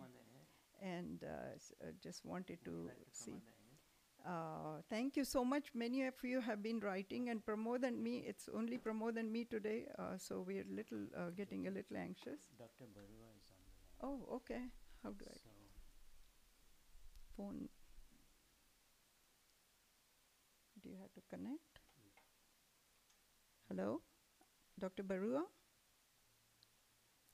And 0.83 1.25
uh, 1.25 1.87
uh, 1.87 1.93
just 2.03 2.25
wanted 2.25 2.59
to 2.65 2.91
see. 3.11 3.41
Uh, 4.27 4.83
thank 4.91 5.17
you 5.17 5.25
so 5.25 5.45
much. 5.45 5.67
Many 5.73 6.05
of 6.07 6.15
you 6.25 6.41
have 6.41 6.61
been 6.63 6.81
writing, 6.81 7.29
and 7.29 7.45
Pramod 7.45 7.85
and 7.85 8.03
me, 8.03 8.25
it's 8.27 8.49
only 8.53 8.77
Pramod 8.77 9.17
and 9.17 9.31
me 9.33 9.45
today, 9.45 9.87
uh, 9.99 10.19
so 10.19 10.41
we're 10.45 10.65
little 10.69 11.07
uh, 11.17 11.31
getting 11.31 11.69
a 11.69 11.71
little 11.71 11.97
anxious. 11.97 12.41
Dr. 12.59 12.87
Barua 12.91 13.31
is 13.39 13.53
on 13.53 13.63
the 13.63 14.07
line. 14.09 14.19
Oh, 14.29 14.35
okay. 14.37 14.63
How 15.05 15.11
do 15.11 15.25
I? 15.31 15.37
Phone. 17.37 17.69
Do 20.83 20.89
you 20.89 20.97
have 21.01 21.13
to 21.13 21.21
connect? 21.31 21.81
Hello? 23.69 24.01
Dr. 24.79 25.05
Barua? 25.05 25.43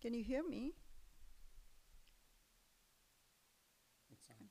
Can 0.02 0.12
you 0.12 0.24
hear 0.24 0.42
me? 0.46 0.74
It's 4.10 4.28
on. 4.28 4.48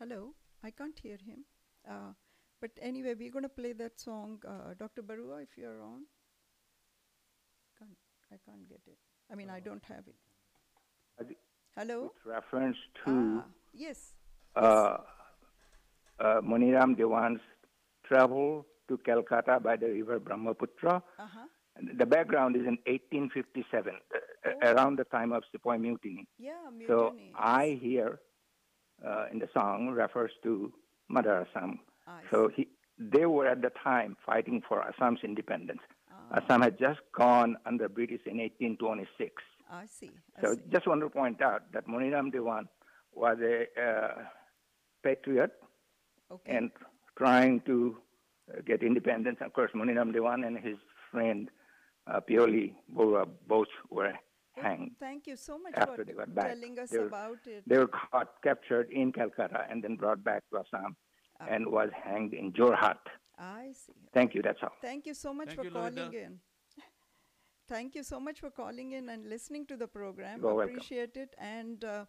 Hello? 0.00 0.34
I 0.62 0.70
can't 0.70 0.98
hear 0.98 1.18
him. 1.18 1.44
Uh, 1.88 2.12
but 2.60 2.70
anyway, 2.80 3.14
we're 3.18 3.30
going 3.30 3.42
to 3.42 3.48
play 3.48 3.72
that 3.74 4.00
song. 4.00 4.38
Uh, 4.46 4.74
Dr. 4.78 5.02
Barua, 5.02 5.42
if 5.42 5.50
you're 5.56 5.82
on. 5.82 6.02
Can't, 7.78 7.90
I 8.32 8.36
can't 8.48 8.68
get 8.68 8.80
it. 8.86 8.98
I 9.30 9.34
mean, 9.34 9.50
I 9.50 9.60
don't 9.60 9.84
have 9.86 10.04
it. 10.06 11.36
Hello. 11.76 12.02
With 12.04 12.34
reference 12.34 12.76
to 13.04 13.42
Ah, 13.42 13.44
yes. 13.72 14.14
uh, 14.56 14.96
uh, 16.20 16.40
Moniram 16.40 16.96
Dewan's 16.96 17.40
travel 18.06 18.64
to 18.88 18.96
Calcutta 18.98 19.58
by 19.60 19.76
the 19.76 19.86
river 19.88 20.18
Brahmaputra. 20.20 21.02
Uh-huh. 21.18 21.38
And 21.76 21.98
The 21.98 22.06
background 22.06 22.54
is 22.54 22.62
in 22.62 22.78
1857, 22.86 23.92
uh, 23.92 24.18
uh, 24.48 24.72
around 24.72 24.96
the 24.98 25.04
time 25.04 25.32
of 25.32 25.42
Sepoy 25.52 25.78
Mutiny. 25.78 26.28
Yeah, 26.38 26.52
mutiny. 26.72 26.86
So. 26.86 27.16
I 27.36 27.78
hear 27.82 28.20
uh, 29.04 29.26
in 29.32 29.40
the 29.40 29.48
song 29.52 29.88
refers 29.88 30.30
to 30.44 30.72
Mother 31.08 31.46
Assam. 31.46 31.80
So 32.30 32.48
he, 32.54 32.68
they 32.98 33.26
were 33.26 33.46
at 33.46 33.62
the 33.62 33.70
time 33.82 34.16
fighting 34.24 34.62
for 34.68 34.82
Assam's 34.82 35.20
independence. 35.24 35.80
Ah. 36.12 36.40
Assam 36.42 36.62
had 36.62 36.78
just 36.78 37.00
gone 37.16 37.56
under 37.66 37.88
British 37.88 38.20
in 38.26 38.38
1826. 38.38 39.42
I 39.70 39.86
see. 39.86 40.10
I 40.36 40.42
So 40.42 40.54
see. 40.54 40.60
just 40.70 40.86
want 40.86 41.00
to 41.00 41.08
point 41.08 41.40
out 41.42 41.72
that 41.72 41.86
Moniram 41.86 42.30
Dewan 42.30 42.68
was 43.14 43.38
a 43.40 43.64
uh, 43.80 44.22
patriot 45.02 45.52
Okay. 46.30 46.56
and 46.56 46.70
trying 47.16 47.60
to 47.62 47.96
uh, 48.52 48.60
get 48.66 48.82
independence. 48.82 49.38
Of 49.40 49.52
course, 49.52 49.70
Moniram 49.74 50.12
Dewan 50.12 50.44
and 50.44 50.58
his 50.58 50.76
friend 51.10 51.50
uh, 52.06 52.20
Pioli 52.20 52.74
Bora 52.88 53.26
both 53.46 53.68
were 53.90 54.12
hanged 54.56 54.92
Thank 55.00 55.26
you 55.26 55.36
so 55.36 55.58
much 55.58 55.74
after 55.76 55.96
for 55.96 56.04
they 56.04 56.12
got 56.12 56.34
back. 56.34 56.48
telling 56.54 56.78
us 56.78 56.90
they 56.90 56.98
were, 56.98 57.06
about 57.06 57.38
it. 57.46 57.62
They 57.66 57.78
were 57.78 57.88
caught, 57.88 58.28
captured 58.42 58.90
in 58.90 59.12
Calcutta, 59.12 59.66
and 59.70 59.82
then 59.82 59.96
brought 59.96 60.22
back 60.24 60.42
to 60.50 60.58
Assam 60.60 60.96
Ah. 61.40 61.46
and 61.50 61.66
was 61.66 61.90
hanged 62.04 62.32
in 62.32 62.52
Jorhat. 62.52 62.98
I 63.38 63.72
see. 63.72 63.92
Thank 64.12 64.34
you. 64.34 64.42
That's 64.42 64.62
all. 64.62 64.70
Thank 64.80 65.06
you 65.06 65.14
so 65.14 65.34
much 65.34 65.48
Thank 65.48 65.58
for 65.58 65.64
you, 65.64 65.70
calling 65.72 65.94
Loida. 65.94 66.14
in. 66.26 66.40
Thank 67.68 67.94
you 67.96 68.02
so 68.04 68.20
much 68.20 68.38
for 68.40 68.50
calling 68.50 68.92
in 68.92 69.08
and 69.08 69.28
listening 69.28 69.66
to 69.66 69.76
the 69.76 69.88
program. 69.88 70.40
You're 70.40 70.54
welcome. 70.54 70.74
Appreciate 70.76 71.16
it. 71.16 71.34
And 71.38 71.84
uh, 71.84 72.04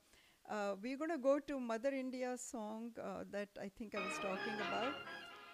uh, 0.50 0.76
we're 0.82 0.98
going 0.98 1.10
to 1.10 1.18
go 1.18 1.40
to 1.40 1.60
Mother 1.60 1.90
India's 1.90 2.42
song 2.42 2.92
uh, 3.02 3.24
that 3.32 3.50
I 3.60 3.70
think 3.78 3.96
I 3.96 4.00
was 4.00 4.14
talking 4.18 4.54
about. 4.68 4.94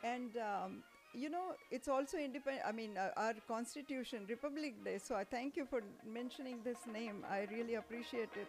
And, 0.04 0.36
um, 0.38 0.84
you 1.14 1.30
know, 1.30 1.54
it's 1.70 1.88
also 1.88 2.18
independent, 2.18 2.66
I 2.66 2.72
mean, 2.72 2.98
uh, 2.98 3.10
our 3.18 3.34
Constitution, 3.48 4.26
Republic 4.30 4.84
Day. 4.84 4.98
So 4.98 5.16
I 5.16 5.24
thank 5.24 5.58
you 5.58 5.66
for 5.66 5.82
mentioning 6.06 6.60
this 6.64 6.78
name. 6.92 7.26
I 7.30 7.48
really 7.52 7.76
appreciate 7.76 8.30
it. 8.36 8.48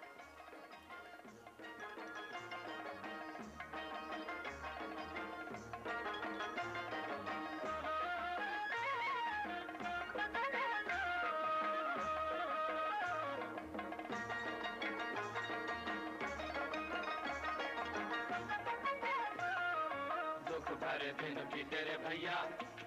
भैया 22.13 22.41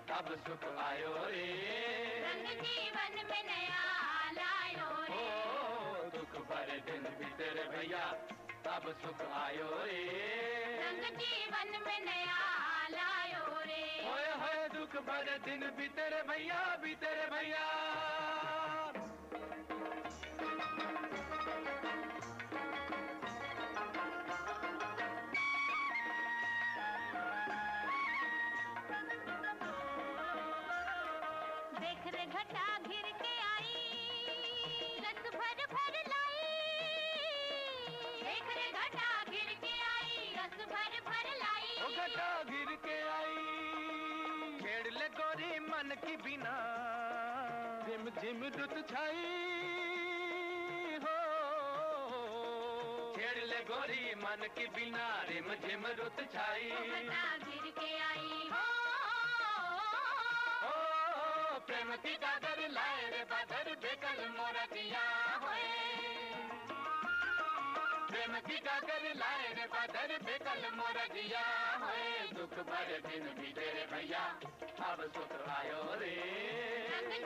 तब 0.10 0.28
सुख 0.46 0.64
आयो 0.80 1.14
रे। 1.28 1.46
रंग 2.24 2.50
जीवन 2.58 3.16
में 3.30 3.42
नया 3.46 3.86
लायो 4.38 4.90
रे। 5.08 5.24
दुख 6.16 6.36
भरे 6.50 6.78
दिन 6.90 7.08
भीतर 7.20 7.58
भैया 7.72 8.04
तब 8.68 8.86
सुख 9.02 9.22
आयो 9.40 9.70
रे। 9.86 10.04
रंग 10.82 11.18
जीवन 11.18 11.74
में 11.86 12.00
नया 12.06 12.38
लायो 12.98 13.48
रे। 13.66 13.82
होए 14.06 14.30
होए 14.44 14.68
दुख 14.78 15.02
भरे 15.10 15.38
दिन 15.48 15.70
भीतर 15.80 16.22
भैया 16.30 16.62
भीतर 16.84 17.26
भैया। 17.34 17.66
की 45.96 46.16
बिना। 46.16 46.54
झिम 47.88 48.10
झिम 48.10 48.44
रुत 48.44 48.74
छाई। 48.90 49.24
हो। 51.04 51.16
छेड़ 53.18 53.46
ले 53.46 53.60
गोरी 53.60 54.16
मन 54.16 54.48
की 54.58 54.68
बिना 54.68 55.24
रिम 55.30 55.54
झिम 55.54 55.86
रुत 55.86 56.20
छाई। 56.34 56.70
घटा 56.70 57.38
घिर 57.38 57.72
के 57.80 57.92
आई। 58.00 58.50
हो 58.52 58.66
ओ 60.70 61.60
प्रेम 61.60 61.96
की 61.96 62.14
गागर 62.16 62.70
लाए 62.70 63.10
रे 63.10 63.24
बादर 63.24 63.76
बेकल 63.76 64.30
मोरा 64.30 64.66
दिया 64.66 65.25
प्रेम 68.26 68.40
की 68.42 68.58
गागर 68.66 69.04
लाए 69.18 69.48
रे 69.54 69.66
बादर 69.70 70.12
बेकल 70.26 70.62
मोरा 70.76 71.06
दिया 71.14 71.42
होए 71.82 72.06
दुख 72.34 72.54
भरे 72.70 72.98
दिन 73.06 73.26
भी 73.38 73.52
तेरे 73.54 73.84
भैया 73.92 74.22
अब 74.86 75.04
सुख 75.16 75.34
आयो 75.56 75.82
रे। 76.02 76.10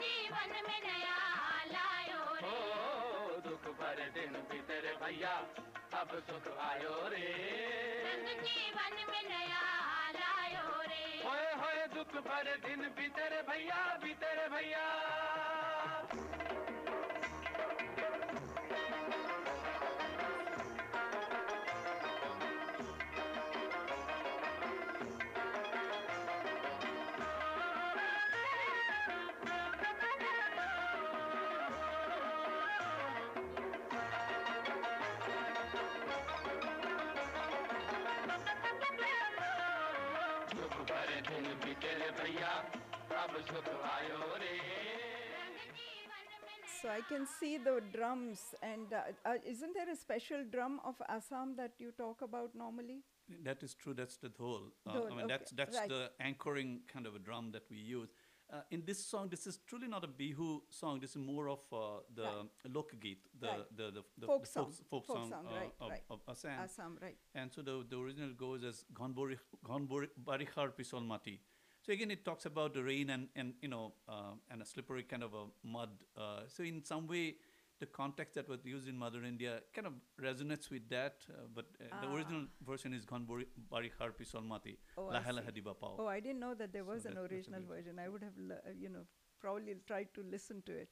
जीवन 0.01 0.51
में 0.67 0.79
नया 0.87 1.15
लायो 1.71 2.23
रे। 2.35 2.51
ओ 2.51 3.39
दुख 3.47 3.63
भरे 3.79 4.07
दिन 4.17 4.35
भी 4.51 4.59
तेरे 4.67 4.93
भैया 5.03 5.35
अब 6.01 6.11
सुख 6.27 6.51
आयो 6.67 6.95
रे। 7.15 7.25
जीवन 8.43 8.99
में 9.11 9.23
नया 9.31 9.63
लायो 10.19 10.67
रे। 10.91 11.05
होए 11.23 11.49
होए 11.63 11.87
दुख 11.95 12.15
भरे 12.27 12.55
दिन 12.67 12.87
भी 12.99 13.07
तेरे 13.19 13.41
भैया 13.51 13.81
भी 14.03 14.13
तेरे 14.25 14.47
भैया। 14.55 14.87
भरे 41.58 41.58
दिन 41.58 41.58
भी 41.64 41.74
तेरे 41.82 42.10
भैया 42.18 42.50
अब 43.22 43.32
सुख 43.50 43.68
आयो 43.92 44.36
रे 44.42 44.54
So 46.84 46.90
I 46.90 47.00
can 47.08 47.24
see 47.26 47.56
the 47.56 47.80
drums, 47.92 48.40
and 48.62 48.92
uh, 48.92 48.98
uh, 49.24 49.36
isn't 49.52 49.72
there 49.72 49.88
a 49.90 49.96
special 49.96 50.42
drum 50.54 50.80
of 50.84 51.00
Assam 51.08 51.54
that 51.56 51.72
you 51.78 51.92
talk 51.92 52.20
about 52.20 52.54
normally? 52.54 52.96
That 53.42 53.62
is 53.62 53.72
true. 53.72 53.94
That's 53.94 54.18
the 54.18 54.28
dhol. 54.28 54.66
Uh, 54.86 54.92
Dhol, 54.92 55.06
I 55.06 55.14
mean, 55.16 55.20
okay, 55.20 55.28
that's 55.28 55.52
that's 55.52 55.78
right. 55.78 55.88
the 55.88 56.10
anchoring 56.20 56.80
kind 56.92 57.06
of 57.06 57.14
a 57.14 57.18
drum 57.18 57.52
that 57.52 57.70
we 57.70 57.78
use. 57.78 58.12
Uh, 58.51 58.61
in 58.71 58.81
this 58.85 59.05
song, 59.05 59.29
this 59.29 59.45
is 59.45 59.59
truly 59.67 59.87
not 59.87 60.03
a 60.03 60.07
bihu 60.07 60.61
song. 60.69 60.99
This 60.99 61.11
is 61.11 61.17
more 61.17 61.49
of 61.49 61.59
uh, 61.71 61.99
the 62.15 62.47
lokgeet, 62.67 63.17
the, 63.39 63.47
Right. 63.47 63.77
the, 63.77 63.91
the, 63.91 64.03
the 64.17 64.25
Folk 64.25 64.41
the 64.45 64.47
song, 64.47 64.71
folk, 64.89 65.05
folk 65.05 65.17
song, 65.17 65.29
song, 65.29 65.45
uh, 65.51 65.55
right, 65.55 65.71
of, 65.79 65.89
right. 65.91 66.03
of 66.09 66.19
Assam. 66.27 66.51
Assam, 66.63 66.97
right. 67.01 67.15
And 67.35 67.51
so 67.53 67.61
the, 67.61 67.85
the 67.87 67.99
original 67.99 68.33
goes 68.33 68.63
as 68.63 68.85
Ghanbori 68.91 69.37
Barihar 70.25 70.71
Pisol 70.73 71.05
Mati. 71.05 71.39
So 71.85 71.93
again, 71.93 72.09
it 72.11 72.25
talks 72.25 72.45
about 72.45 72.73
the 72.73 72.83
rain 72.83 73.09
and 73.11 73.27
and 73.35 73.53
you 73.61 73.69
know 73.69 73.93
uh, 74.07 74.33
and 74.51 74.61
a 74.61 74.65
slippery 74.65 75.03
kind 75.03 75.23
of 75.23 75.33
a 75.33 75.45
mud. 75.63 75.89
Uh, 76.17 76.41
so 76.47 76.63
in 76.63 76.83
some 76.83 77.07
way, 77.07 77.35
the 77.79 77.85
context 77.85 78.35
that 78.35 78.47
was 78.49 78.65
used 78.65 78.87
in 78.89 78.97
Mother 78.97 79.23
India 79.23 79.61
kind 79.73 79.87
of 79.87 79.93
resonates 80.21 80.69
with 80.69 80.87
that. 80.89 81.25
Uh, 81.29 81.43
but 81.55 81.65
uh, 81.81 82.01
the 82.01 82.07
Ah. 82.07 82.15
original 82.15 82.45
version 82.69 82.93
is 82.93 83.05
Ghanbori 83.05 83.45
Barihar 83.71 84.09
Pisol 84.19 84.45
Mati. 84.45 84.77
Oh, 84.97 85.09
see. 85.11 85.61
Pao. 85.61 85.95
Oh, 85.99 86.07
I 86.07 86.19
didn't 86.19 86.39
know 86.39 86.53
that 86.55 86.73
there 86.73 86.83
So 86.83 86.91
was 86.91 87.05
an 87.05 87.15
that- 87.15 87.31
original 87.31 87.61
version. 87.73 87.99
I 87.99 88.09
would 88.09 88.23
have, 88.23 88.37
uh, 88.57 88.71
you 88.85 88.89
know, 88.89 89.05
probably 89.39 89.75
tried 89.87 90.13
to 90.15 90.23
listen 90.23 90.61
to 90.65 90.73
it. 90.73 90.89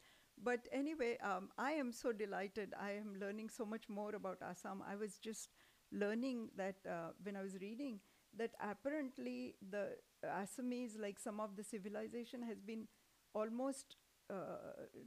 But 0.49 0.67
anyway, 0.71 1.17
um, 1.17 1.49
I 1.57 1.71
am 1.73 1.91
so 1.91 2.11
delighted. 2.13 2.73
I 2.79 2.91
am 2.91 3.15
learning 3.19 3.49
so 3.49 3.65
much 3.65 3.89
more 3.89 4.13
about 4.15 4.41
Assam. 4.41 4.81
I 4.87 4.95
was 4.95 5.17
just 5.17 5.49
learning 5.91 6.49
that 6.55 6.75
uh, 6.85 7.09
when 7.23 7.35
I 7.35 7.41
was 7.41 7.55
reading 7.61 7.99
that 8.37 8.51
apparently 8.61 9.55
the 9.75 9.97
Assamese, 10.23 10.97
like 10.99 11.17
some 11.19 11.39
of 11.39 11.55
the 11.55 11.63
civilization, 11.63 12.43
has 12.43 12.61
been 12.61 12.87
almost 13.33 13.95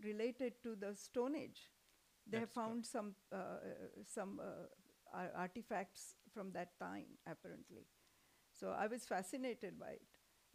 related 0.02 0.54
to 0.62 0.74
the 0.76 0.94
Stone 0.94 1.36
Age. 1.36 1.70
They 2.26 2.38
have 2.38 2.48
That's 2.48 2.54
correct. 2.54 2.68
found 2.68 2.86
some 2.86 3.14
uh, 3.32 3.58
some 4.06 4.40
uh, 4.40 5.26
artifacts 5.36 6.14
from 6.32 6.52
that 6.52 6.78
time, 6.78 7.18
apparently. 7.26 7.86
So 8.52 8.70
I 8.70 8.86
was 8.86 9.04
fascinated 9.04 9.78
by 9.78 9.92
it. 9.92 10.08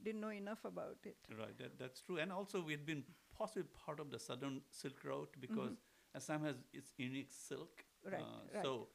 Didn't 0.03 0.21
know 0.21 0.29
enough 0.31 0.65
about 0.65 0.97
it. 1.05 1.17
Right, 1.39 1.57
that, 1.57 1.79
that's 1.79 2.01
true. 2.01 2.17
And 2.17 2.31
also, 2.31 2.61
we 2.61 2.73
had 2.73 2.85
been 2.85 3.03
possibly 3.37 3.63
part 3.85 3.99
of 3.99 4.11
the 4.11 4.19
southern 4.19 4.61
Silk 4.69 5.03
Route 5.03 5.35
because 5.39 5.71
Mhm. 5.71 5.77
Assam 6.15 6.43
has 6.43 6.55
its 6.73 6.91
unique 6.97 7.31
silk. 7.31 7.85
Right, 8.03 8.23
right. 8.53 8.63
So 8.63 8.89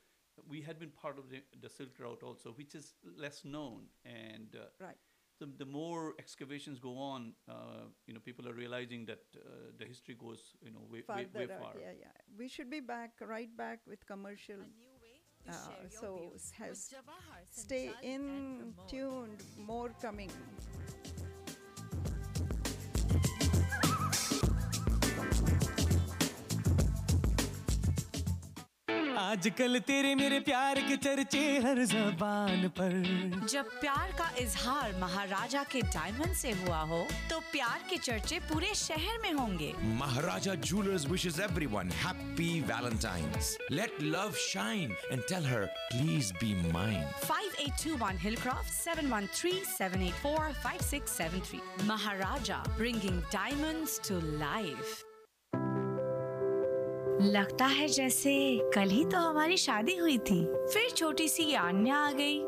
we 0.49 0.61
had 0.63 0.79
been 0.79 0.91
part 0.91 1.19
of 1.19 1.29
the, 1.31 1.43
the 1.61 1.69
Silk 1.69 1.99
Route 1.99 2.23
also, 2.23 2.53
which 2.53 2.75
is 2.75 2.95
less 3.03 3.45
known. 3.45 3.89
And 4.05 4.55
uh, 4.57 4.69
Right. 4.79 4.99
The, 5.41 5.49
the 5.59 5.65
more 5.65 6.15
excavations 6.19 6.79
go 6.79 6.97
on, 6.99 7.33
uh, 7.49 7.87
you 8.07 8.15
know, 8.15 8.21
people 8.21 8.47
are 8.49 8.53
realizing 8.55 9.07
that 9.07 9.23
uh, 9.37 9.41
the 9.79 9.85
history 9.87 10.15
goes, 10.15 10.55
you 10.63 10.71
know, 10.71 10.81
way, 10.93 11.03
way, 11.09 11.27
way 11.35 11.49
out, 11.53 11.61
far. 11.61 11.73
yeah, 11.81 11.93
yeah. 11.99 12.07
We 12.39 12.47
should 12.49 12.71
be 12.71 12.81
back, 12.81 13.13
right 13.21 13.55
back 13.57 13.81
with 13.87 14.07
commercial. 14.07 14.57
to 15.47 15.51
Uh, 15.51 15.53
share 15.67 15.91
so 16.01 16.09
views 16.21 16.53
has 16.61 16.93
with 16.93 17.65
stay 17.65 17.91
in 18.03 18.21
and 18.21 18.75
tuned. 18.89 19.41
More 19.57 19.91
coming. 20.03 20.31
आजकल 29.21 29.79
तेरे 29.87 30.15
मेरे 30.15 30.39
प्यार 30.41 30.81
के 30.81 30.97
चर्चे 30.97 31.41
हर 31.65 31.85
जबान 31.87 32.69
पर। 32.79 33.47
जब 33.51 33.67
प्यार 33.81 34.13
का 34.19 34.31
इजहार 34.41 34.95
महाराजा 35.01 35.63
के 35.73 35.81
डायमंड 35.83 36.35
से 36.37 36.51
हुआ 36.61 36.79
हो 36.93 37.01
तो 37.31 37.39
प्यार 37.53 37.85
के 37.91 37.97
चर्चे 37.99 38.39
पूरे 38.49 38.75
शहर 38.75 39.19
में 39.23 39.33
होंगे। 39.33 39.73
Maharaja 39.99 40.55
Jewellers 40.69 41.07
wishes 41.11 41.41
everyone 41.75 41.91
happy 42.05 42.49
Valentine 42.71 43.33
let 43.73 44.01
love 44.03 44.33
shine 44.47 44.97
and 45.13 45.23
tell 45.23 45.47
her 45.47 45.67
please 45.93 46.33
be 46.35 46.55
mine 46.73 47.05
five 47.27 47.61
eight 47.67 47.85
two 47.85 47.97
one 48.05 48.19
Hillcroft 48.43 48.73
seven 48.73 49.13
one 49.13 49.27
three 49.35 49.53
seven 49.77 50.03
eight 50.09 50.15
four 50.23 50.53
five 50.65 50.83
six 50.91 51.17
seven 51.19 51.41
three 51.51 51.61
Maharaja 51.87 52.65
bringing 52.77 53.23
diamond 53.37 53.87
to 54.09 54.21
life 54.39 55.05
लगता 57.21 57.67
है 57.67 57.89
जैसे 57.89 58.61
कल 58.75 58.89
ही 58.89 59.05
तो 59.05 59.19
हमारी 59.19 59.57
शादी 59.57 59.97
हुई 59.97 60.19
थी। 60.19 60.45
फिर 60.45 60.91
छोटी 60.91 61.29
सी 61.29 61.55
आन्या 61.55 61.97
आ 61.97 62.13
गई। 62.13 62.41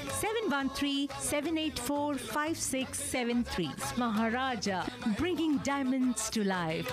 six 2.56 3.00
seven 3.10 3.42
three 3.54 3.68
Maharaja 3.98 4.84
bringing 5.08 5.58
diamonds 5.66 6.30
to 6.34 6.42
life 6.42 6.92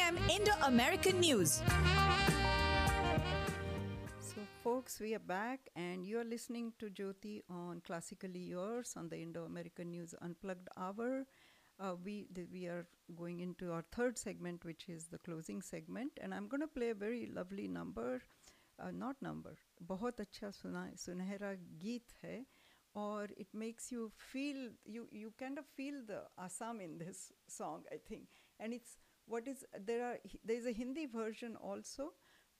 Indo 0.00 0.52
American 0.62 1.20
News. 1.20 1.60
So, 4.20 4.40
folks, 4.64 4.98
we 4.98 5.14
are 5.14 5.18
back, 5.18 5.68
and 5.76 6.06
you 6.06 6.18
are 6.18 6.24
listening 6.24 6.72
to 6.78 6.86
Jyoti 6.88 7.42
on 7.50 7.82
Classically 7.86 8.40
Yours 8.40 8.94
on 8.96 9.10
the 9.10 9.18
Indo 9.18 9.44
American 9.44 9.90
News 9.90 10.14
Unplugged 10.22 10.68
Hour. 10.78 11.26
Uh, 11.78 11.94
we 12.02 12.26
th- 12.34 12.48
we 12.50 12.64
are 12.68 12.86
going 13.14 13.40
into 13.40 13.70
our 13.70 13.84
third 13.92 14.16
segment, 14.16 14.64
which 14.64 14.88
is 14.88 15.08
the 15.08 15.18
closing 15.18 15.60
segment, 15.60 16.12
and 16.22 16.32
I'm 16.32 16.48
going 16.48 16.62
to 16.62 16.68
play 16.68 16.88
a 16.88 16.94
very 16.94 17.26
lovely 17.26 17.68
number, 17.68 18.22
uh, 18.78 18.90
not 18.90 19.20
number, 19.20 19.58
बहुत 19.82 20.20
अच्छा 20.20 20.50
सुना 20.56 20.86
सुनहरा 20.96 21.52
गीत 21.84 22.14
है, 22.22 22.46
or 22.94 23.28
it 23.36 23.48
makes 23.52 23.92
you 23.92 24.10
feel 24.32 24.70
you 24.86 25.06
you 25.12 25.34
kind 25.38 25.58
of 25.58 25.66
feel 25.66 26.00
the 26.06 26.22
Assam 26.38 26.80
in 26.80 26.96
this 26.96 27.30
song, 27.46 27.84
I 27.92 27.98
think, 28.08 28.24
and 28.58 28.72
it's 28.72 28.96
what 29.31 29.47
is 29.47 29.63
there 29.89 30.03
are 30.09 30.17
there 30.43 30.57
is 30.61 30.65
a 30.65 30.73
Hindi 30.81 31.05
version 31.05 31.55
also, 31.55 32.11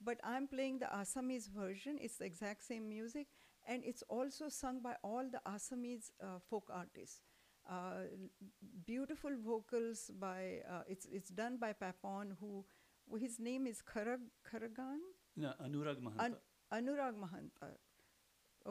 but 0.10 0.20
I'm 0.24 0.48
playing 0.48 0.80
the 0.80 0.90
Assamese 1.00 1.50
version. 1.62 1.98
It's 2.00 2.18
the 2.24 2.26
exact 2.26 2.64
same 2.64 2.88
music, 2.90 3.28
and 3.68 3.84
it's 3.92 4.04
also 4.18 4.50
sung 4.50 4.82
by 4.82 4.96
all 5.04 5.26
the 5.36 5.42
Assamese 5.56 6.12
uh, 6.24 6.40
folk 6.50 6.70
artists. 6.74 7.22
Uh, 7.70 8.08
beautiful 8.86 9.36
vocals 9.46 10.10
by 10.20 10.62
uh, 10.76 10.84
it's 10.88 11.06
it's 11.20 11.30
done 11.30 11.58
by 11.58 11.74
Papon, 11.74 12.36
who 12.40 12.66
who 13.10 13.18
his 13.18 13.40
name 13.40 13.68
is 13.68 13.82
Kharag 13.94 14.24
Kharagan. 14.50 15.04
No, 15.36 15.54
Anurag 15.64 16.02
Mahanta. 16.08 16.26
An- 16.26 16.42
Anurag 16.74 17.16
Mahanta. 17.26 17.72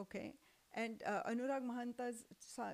Okay. 0.05 0.33
And 0.73 1.03
uh, 1.05 1.23
Anurag 1.29 1.63
Mahanta's 1.63 2.23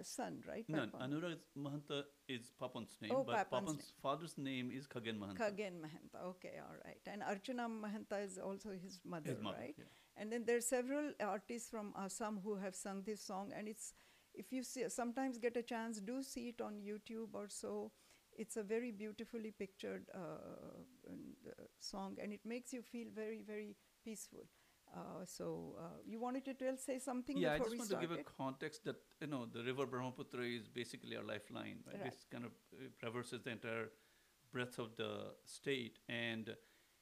son, 0.03 0.43
right? 0.47 0.65
no, 0.69 0.85
Anurag 1.01 1.37
Mahanta 1.57 2.03
is 2.27 2.51
Papon's 2.61 2.95
name, 3.01 3.11
Oh, 3.15 3.23
but 3.23 3.49
Papon's 3.49 3.49
Papon's 3.49 3.93
father's 4.01 4.37
name 4.37 4.69
is 4.71 4.85
Khagen 4.85 5.17
Mahanta. 5.17 5.37
Khagen 5.37 5.79
Mahanta. 5.81 6.23
Okay, 6.27 6.53
all 6.61 6.75
right. 6.85 7.01
And 7.07 7.23
Archana 7.23 7.67
Mahanta 7.67 8.23
is 8.23 8.37
also 8.37 8.69
his 8.69 8.99
mother, 9.03 9.31
His 9.31 9.41
mother, 9.41 9.57
right? 9.59 9.75
yeah. 9.77 9.85
And 10.15 10.31
then 10.31 10.45
there 10.45 10.57
are 10.57 10.61
several 10.61 11.11
artists 11.19 11.69
from 11.69 11.93
Assam 11.97 12.39
who 12.43 12.55
have 12.55 12.75
sung 12.75 13.01
this 13.03 13.21
song, 13.21 13.51
and 13.57 13.67
it's 13.67 13.93
if 14.35 14.51
you 14.51 14.61
see, 14.63 14.87
sometimes 14.89 15.39
get 15.39 15.57
a 15.57 15.63
chance, 15.63 15.99
do 15.99 16.21
see 16.21 16.49
it 16.49 16.61
on 16.61 16.75
YouTube 16.75 17.33
or 17.33 17.47
so. 17.49 17.91
It's 18.37 18.55
a 18.57 18.61
very 18.61 18.91
beautifully 18.91 19.49
pictured 19.49 20.05
uh, 20.13 20.19
uh, 21.09 21.63
song, 21.79 22.17
and 22.21 22.31
it 22.31 22.41
makes 22.45 22.71
you 22.71 22.83
feel 22.83 23.07
very, 23.15 23.41
very 23.41 23.75
peaceful. 24.05 24.45
Uh, 24.95 25.25
so 25.25 25.75
uh, 25.79 25.83
you 26.05 26.19
wanted 26.19 26.43
to 26.45 26.53
tell, 26.53 26.77
say 26.77 26.97
something 26.99 27.37
yeah, 27.37 27.53
I 27.53 27.57
just 27.59 27.69
want 27.77 27.89
started? 27.89 28.07
to 28.09 28.15
give 28.15 28.25
a 28.25 28.29
context 28.43 28.85
that 28.85 28.95
you 29.21 29.27
know 29.27 29.45
the 29.45 29.63
river 29.63 29.85
Brahmaputra 29.85 30.43
is 30.43 30.67
basically 30.67 31.15
our 31.17 31.23
lifeline. 31.23 31.77
Right? 31.85 32.01
Right. 32.01 32.11
This 32.11 32.25
kind 32.31 32.45
of 32.45 32.51
uh, 32.73 32.87
traverses 32.99 33.41
the 33.43 33.51
entire 33.51 33.89
breadth 34.53 34.79
of 34.79 34.95
the 34.95 35.33
state, 35.45 35.99
and 36.09 36.55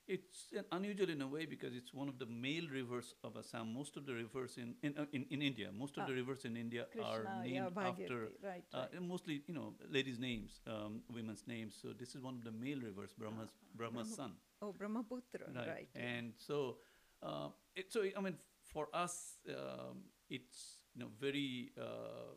it's 0.08 0.50
an 0.56 0.66
unusual 0.72 1.10
in 1.10 1.22
a 1.22 1.28
way 1.28 1.46
because 1.46 1.74
it's 1.76 1.94
one 1.94 2.08
of 2.08 2.20
the 2.20 2.26
male 2.26 2.68
rivers 2.72 3.14
of 3.24 3.38
Assam. 3.38 3.74
Most 3.74 3.98
of 3.98 4.06
the 4.06 4.14
rivers 4.14 4.58
in 4.58 4.76
in 4.84 4.98
uh, 4.98 5.06
in, 5.14 5.26
in 5.30 5.42
India, 5.42 5.70
most 5.72 5.96
of 5.98 6.04
Ah. 6.04 6.08
the 6.08 6.14
rivers 6.16 6.44
in 6.46 6.58
India 6.58 6.82
are 6.84 6.92
Krishna, 6.92 7.44
yeah, 7.46 7.62
named 7.62 7.78
after 7.78 8.18
Bhagirathi, 8.18 8.44
right, 8.50 8.64
uh, 8.74 8.88
right. 8.94 9.02
mostly 9.02 9.42
you 9.48 9.54
know 9.54 9.74
ladies' 9.90 10.20
names, 10.20 10.60
um, 10.68 11.02
women's 11.14 11.46
names. 11.48 11.76
So 11.82 11.94
this 11.94 12.16
is 12.16 12.22
one 12.22 12.36
of 12.36 12.44
the 12.44 12.52
male 12.52 12.82
rivers, 12.82 13.14
Brahma's 13.18 13.52
Brahma's 13.76 14.08
Brahma- 14.08 14.32
son. 14.32 14.34
Oh, 14.62 14.72
Brahmaputra, 14.74 15.48
right. 15.54 15.88
yeah. 15.96 16.02
And 16.02 16.34
so, 16.38 16.78
uh, 17.24 17.50
it, 17.76 17.92
so 17.92 18.04
I 18.18 18.22
mean, 18.22 18.36
for 18.64 18.88
us, 18.94 19.38
um, 19.50 20.04
it's 20.30 20.82
you 20.94 21.02
know 21.02 21.10
very 21.20 21.72
uh, 21.80 22.36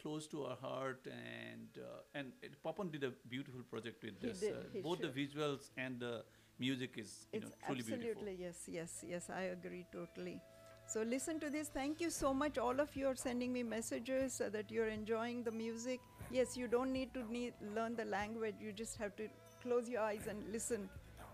close 0.00 0.26
to 0.28 0.44
our 0.44 0.56
heart, 0.56 1.06
and 1.06 1.68
uh, 1.78 2.18
and 2.18 2.32
it, 2.42 2.62
Papon 2.62 2.90
did 2.90 3.04
a 3.04 3.12
beautiful 3.28 3.62
project 3.62 4.02
with 4.02 4.20
He 4.20 4.28
this. 4.28 4.40
did, 4.40 4.52
uh, 4.52 4.56
both 4.82 5.00
sure. 5.00 5.10
the 5.10 5.26
visuals 5.26 5.70
and 5.76 6.00
the 6.00 6.24
music 6.58 6.94
is 6.96 7.26
you 7.32 7.38
it's 7.38 7.50
know 7.50 7.54
truly 7.66 7.80
absolutely 7.80 8.04
beautiful. 8.04 8.28
Absolutely, 8.28 8.44
yes 8.44 8.56
yes 8.68 9.04
yes 9.08 9.30
i 9.30 9.42
agree 9.42 9.86
totally 9.92 10.40
so 10.86 11.02
listen 11.02 11.38
to 11.38 11.50
this 11.50 11.68
thank 11.68 12.00
you 12.00 12.10
so 12.10 12.34
much 12.34 12.58
all 12.58 12.80
of 12.80 12.96
you 12.96 13.06
are 13.06 13.14
sending 13.14 13.52
me 13.52 13.62
messages 13.62 14.40
uh, 14.40 14.48
that 14.48 14.70
you're 14.70 14.88
enjoying 14.88 15.42
the 15.44 15.52
music 15.52 16.00
yes 16.32 16.56
you 16.56 16.66
don't 16.66 16.92
need 16.92 17.12
to 17.14 17.22
need, 17.32 17.52
learn 17.76 17.94
the 17.94 18.04
language 18.04 18.56
you 18.60 18.72
just 18.72 18.96
have 18.96 19.14
to 19.16 19.28
close 19.62 19.88
your 19.88 20.02
eyes 20.02 20.26
and 20.28 20.42
listen 20.52 20.88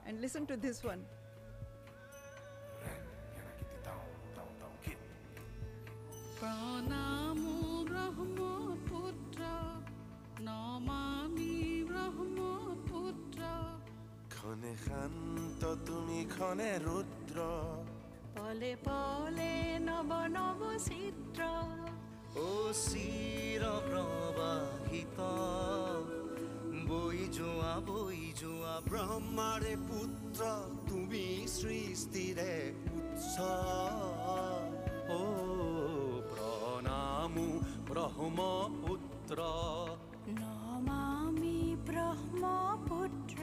and 0.07 0.21
listen 0.21 0.47
to 0.47 0.57
this 0.57 0.85
one 0.85 1.03
প্ৰণাম 6.45 7.39
ব্ৰহ্মপুত্ৰ 7.91 9.43
নমামি 10.49 11.55
ব্ৰহ্মপুত্ৰ 11.91 13.41
ক্ষণে 14.35 14.73
শান্ত 14.83 15.63
তুমি 15.89 16.19
ক্ষণে 16.35 16.73
ৰুদ্ৰ। 16.87 17.39
পলে 18.37 18.73
পলে 18.89 19.55
নব 19.89 20.61
চিত্ৰ 20.89 21.41
ও 22.45 22.51
চিৰ 22.83 23.63
প্ৰবাহিত 23.89 25.19
বৈ 26.91 27.21
যোৱা 27.39 27.75
বৈ 27.89 28.23
যোৱা 28.43 28.75
ব্ৰহ্মাৰে 28.91 29.75
পুত্ৰ 29.89 30.43
তুমি 30.91 31.27
সৃষ্টিৰে 31.57 32.55
উৎস। 32.99 33.37
ও 35.19 35.23
নমো 37.35 37.61
ব্ৰহ্ম 37.87 38.39
নমামি 40.39 41.59
ব্ৰহ্মপুত্ৰ 41.87 43.43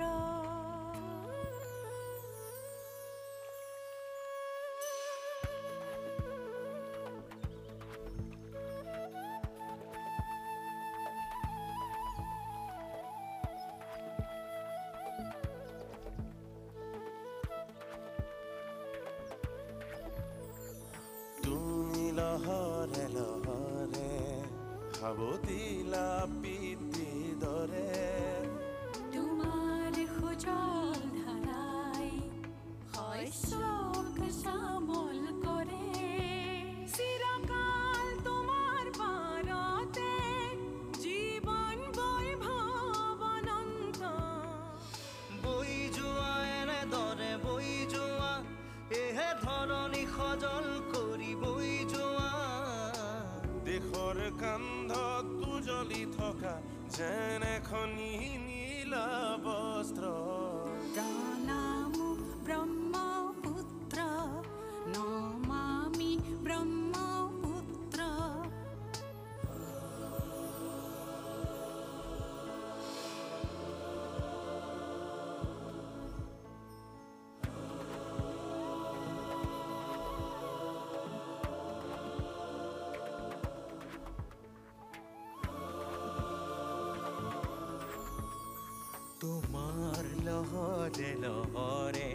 তোমাৰ 89.22 90.05
লহৰে 90.26 91.09
লহৰে 91.19 92.07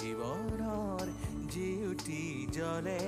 জীৱনৰ 0.00 1.12
জিউতি 1.50 2.22
জ্বলে। 2.52 2.98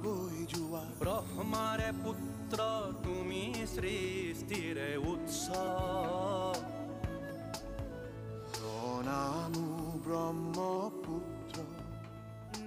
বৈ 0.04 0.44
যোৱা 0.50 0.78
ব্ৰহ্মাৰে 1.00 1.88
পুত্ৰ 2.04 2.60
তুমি 3.06 3.40
সৃষ্টিৰে 3.72 4.86
উৎস 5.10 5.40
প্ৰণামো 8.56 9.64
ব্ৰহ্মপুত্ৰ 10.06 11.64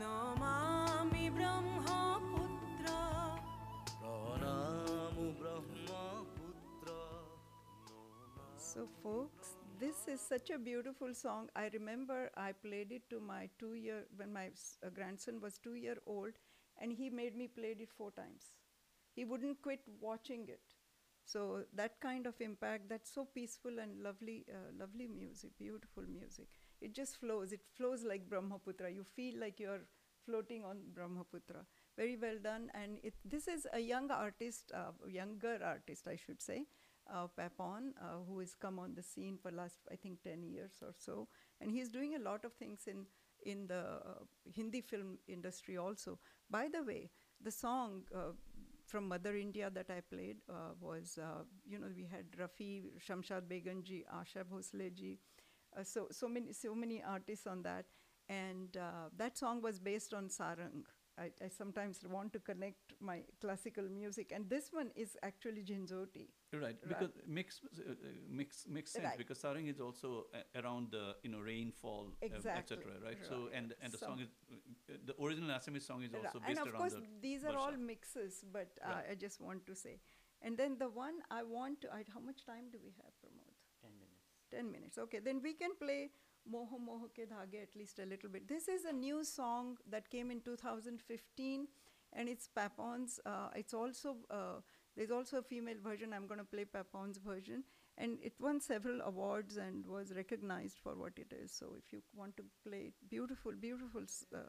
নমামি 0.01 1.25
ব্ৰহ্মপুত্ৰ 1.37 2.93
প্ৰণাম 4.03 5.17
Brahmaputra 5.41 6.97
So, 8.67 8.85
folks, 9.01 9.47
this 9.79 9.97
is 10.07 10.21
such 10.21 10.51
a 10.51 10.59
beautiful 10.69 11.11
song. 11.23 11.49
I 11.55 11.65
remember 11.73 12.19
I 12.37 12.51
played 12.67 12.91
it 12.91 13.09
to 13.09 13.19
my 13.31 13.41
two 13.57 13.73
year, 13.73 13.99
when 14.21 14.31
my 14.31 14.45
s- 14.51 14.77
uh, 14.83 14.91
grandson 14.99 15.41
was 15.47 15.57
two 15.57 15.73
year 15.87 15.97
old, 16.05 16.37
and 16.80 16.92
he 16.92 17.10
made 17.10 17.36
me 17.36 17.48
play 17.48 17.76
it 17.78 17.90
four 17.96 18.10
times. 18.10 18.54
He 19.14 19.24
wouldn't 19.24 19.62
quit 19.62 19.80
watching 20.00 20.48
it. 20.48 20.60
So, 21.26 21.64
that 21.72 22.00
kind 22.00 22.26
of 22.26 22.34
impact, 22.40 22.88
that's 22.88 23.10
so 23.12 23.24
peaceful 23.34 23.78
and 23.78 24.02
lovely, 24.02 24.44
uh, 24.52 24.72
lovely 24.78 25.06
music, 25.06 25.52
beautiful 25.58 26.02
music. 26.06 26.48
It 26.82 26.94
just 26.94 27.16
flows. 27.18 27.52
It 27.52 27.62
flows 27.76 28.04
like 28.04 28.28
Brahmaputra. 28.28 28.90
You 28.90 29.04
feel 29.04 29.40
like 29.40 29.58
you're 29.58 29.86
floating 30.26 30.64
on 30.64 30.80
Brahmaputra. 30.94 31.64
Very 31.96 32.16
well 32.16 32.36
done. 32.42 32.70
And 32.74 32.98
it, 33.02 33.14
this 33.24 33.48
is 33.48 33.66
a 33.72 33.80
young 33.80 34.10
artist, 34.10 34.70
uh, 34.74 34.92
younger 35.08 35.58
artist, 35.64 36.06
I 36.06 36.16
should 36.16 36.42
say, 36.42 36.66
uh, 37.12 37.26
Papon, 37.28 37.94
uh, 38.00 38.18
who 38.28 38.38
has 38.40 38.54
come 38.54 38.78
on 38.78 38.94
the 38.94 39.02
scene 39.02 39.38
for 39.40 39.50
last, 39.50 39.78
I 39.90 39.96
think, 39.96 40.22
10 40.22 40.42
years 40.42 40.72
or 40.82 40.92
so. 40.98 41.28
And 41.60 41.70
he's 41.70 41.88
doing 41.88 42.14
a 42.16 42.18
lot 42.18 42.44
of 42.44 42.52
things 42.54 42.86
in, 42.86 43.06
in 43.44 43.66
the 43.66 43.80
uh, 43.80 44.24
Hindi 44.52 44.80
film 44.82 45.18
industry 45.28 45.76
also. 45.78 46.18
By 46.50 46.68
the 46.72 46.82
way, 46.82 47.10
the 47.42 47.50
song 47.50 48.02
uh, 48.14 48.32
from 48.86 49.08
Mother 49.08 49.34
India 49.36 49.70
that 49.74 49.90
I 49.90 50.00
played 50.00 50.36
uh, 50.48 50.74
was, 50.80 51.18
uh, 51.20 51.42
you 51.66 51.78
know, 51.78 51.88
we 51.94 52.04
had 52.04 52.30
Rafi, 52.38 52.82
Shamshad 53.00 53.42
Begumji, 53.48 54.04
Asha 54.14 54.44
Bhosle 54.44 54.92
ji, 54.94 55.18
uh, 55.76 55.82
so 55.82 56.06
so 56.10 56.28
many 56.28 56.52
so 56.52 56.74
many 56.74 57.02
artists 57.02 57.46
on 57.46 57.62
that, 57.62 57.86
and 58.28 58.76
uh, 58.76 59.08
that 59.16 59.36
song 59.36 59.60
was 59.62 59.78
based 59.80 60.14
on 60.14 60.28
sarang. 60.28 60.84
I, 61.16 61.30
I 61.44 61.46
sometimes 61.48 62.00
want 62.10 62.32
to 62.32 62.40
connect 62.40 62.92
my 63.00 63.22
classical 63.40 63.84
music, 63.84 64.32
and 64.34 64.50
this 64.50 64.70
one 64.72 64.90
is 64.96 65.16
actually 65.22 65.62
Jinzoti. 65.62 66.26
Right, 66.52 66.76
because 66.88 67.10
makes 67.26 67.60
uh, 67.78 67.90
uh, 67.92 67.94
makes 68.28 68.66
sense 68.92 69.04
Right. 69.04 69.18
because 69.18 69.38
sarang 69.38 69.68
is 69.68 69.80
also 69.80 70.26
uh, 70.34 70.60
around 70.60 70.90
the 70.90 71.14
you 71.22 71.30
know 71.30 71.38
rainfall, 71.40 72.08
uh, 72.22 72.26
etc. 72.58 72.78
Right? 73.04 73.18
So 73.28 73.48
and 73.54 73.74
and 73.80 73.92
the 73.92 73.98
So- 73.98 74.06
song 74.06 74.20
is 74.20 74.28
the 74.86 75.14
original 75.22 75.50
Assamese 75.50 75.82
song 75.86 76.02
is 76.02 76.12
Ra- 76.12 76.20
also 76.20 76.38
and 76.38 76.46
based 76.46 76.60
of 76.60 76.66
around 76.68 76.78
course, 76.80 76.92
the 76.94 77.02
these 77.22 77.44
are 77.44 77.56
all 77.56 77.72
mixes, 77.76 78.44
but 78.52 78.68
uh, 78.84 78.88
Right. 78.90 79.04
I 79.12 79.14
just 79.14 79.40
want 79.40 79.66
to 79.66 79.74
say. 79.74 80.00
And 80.42 80.58
then 80.58 80.76
the 80.78 80.88
one 80.90 81.14
I 81.30 81.42
want 81.42 81.80
to, 81.82 81.92
I, 81.92 82.04
how 82.12 82.20
much 82.20 82.44
time 82.44 82.64
do 82.70 82.78
we 82.82 82.90
have, 83.02 83.12
Pramod? 83.22 83.54
10 83.82 83.92
minutes. 83.98 84.24
10 84.50 84.70
minutes. 84.70 84.98
Okay, 84.98 85.20
then 85.20 85.40
we 85.42 85.54
can 85.54 85.70
play 85.80 86.10
Moho 86.54 86.78
Moho 86.88 87.08
Ke 87.08 87.26
Dhage 87.30 87.62
at 87.62 87.74
least 87.74 87.98
a 87.98 88.04
little 88.04 88.28
bit. 88.28 88.46
This 88.46 88.68
is 88.68 88.84
a 88.84 88.92
new 88.92 89.24
song 89.24 89.78
that 89.88 90.10
came 90.10 90.30
in 90.30 90.42
2015 90.42 91.66
and 92.12 92.28
it's 92.28 92.48
Papon's. 92.54 93.20
Uh, 93.24 93.48
it's 93.56 93.72
also, 93.74 94.16
uh, 94.30 94.60
there's 94.96 95.10
also 95.10 95.38
a 95.38 95.42
female 95.42 95.76
version. 95.82 96.12
I'm 96.12 96.26
going 96.26 96.38
to 96.40 96.44
play 96.44 96.64
Papon's 96.66 97.18
version. 97.18 97.64
And 97.96 98.18
it 98.22 98.34
won 98.40 98.60
several 98.60 99.00
awards 99.02 99.56
and 99.56 99.86
was 99.86 100.12
recognized 100.14 100.78
for 100.82 100.94
what 100.96 101.12
it 101.16 101.32
is. 101.32 101.52
So 101.52 101.74
if 101.78 101.92
you 101.92 102.02
want 102.14 102.36
to 102.36 102.44
play 102.66 102.88
it, 102.88 102.94
beautiful, 103.08 103.52
beautiful. 103.52 104.02
s- 104.02 104.24
Uh, 104.34 104.48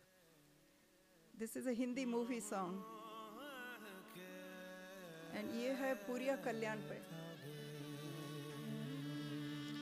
this 1.40 1.56
is 1.58 1.68
a 1.70 1.72
Hindi 1.78 2.04
movie 2.06 2.40
song 2.42 2.84
and 5.36 5.50
ये 5.56 5.72
है 5.80 5.94
पूरिया 6.04 6.36
कल्याण 6.46 6.82
पे 6.90 7.00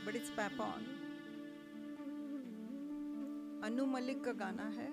but 0.06 0.16
it's 0.16 0.30
Papon 0.38 0.86
Anu 3.66 3.86
Malik 3.86 4.24
का 4.24 4.32
गाना 4.40 4.68
है 4.78 4.88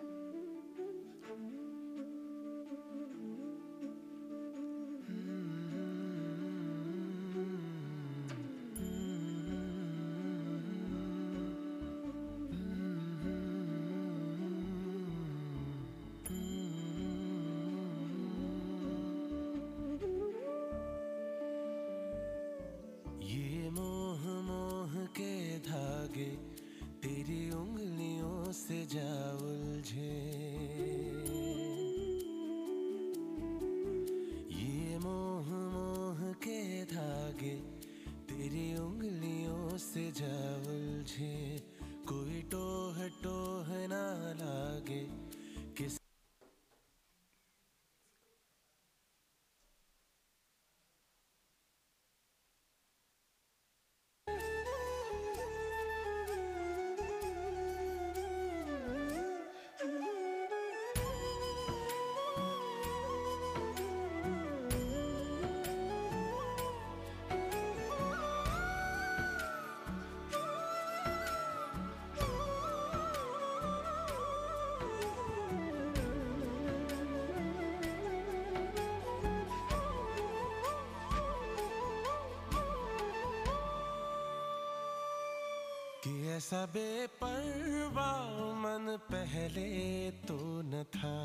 कि 86.51 86.57
ऐसा 86.57 86.67
बेपरवा 86.67 88.13
मन 88.59 88.99
पहले 89.13 90.11
तो 90.11 90.39
न 90.63 90.83
था 90.91 91.19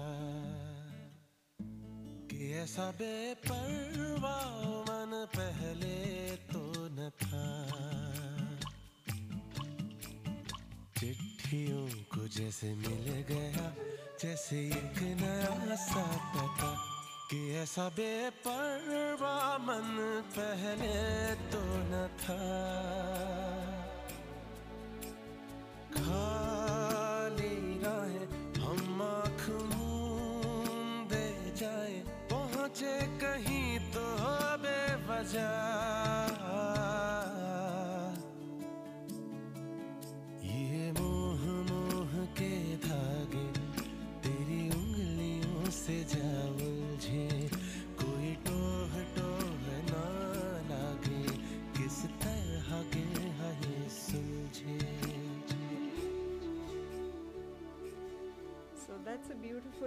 कि 2.30 2.54
ऐसा 2.54 2.92
बेपरवा 2.92 4.38
मन 4.86 5.26
पहले 5.38 5.98
तो 6.54 6.62
न 6.90 7.10
था। 7.10 7.46
चिट्ठियों 11.00 11.88
को 12.14 12.28
जैसे 12.28 12.74
मिल 12.76 13.26
गया, 13.30 13.74
जैसे 14.22 14.58
एक 14.68 15.02
नया 15.22 15.76
सा 15.76 16.06
पता 16.36 16.72
कि 17.32 17.56
ऐसा 17.56 17.90
बेपरवा 17.90 19.58
मन 19.58 20.22
पहले 20.38 21.36
तो 21.50 21.64
न 21.66 22.08
था। 22.22 22.95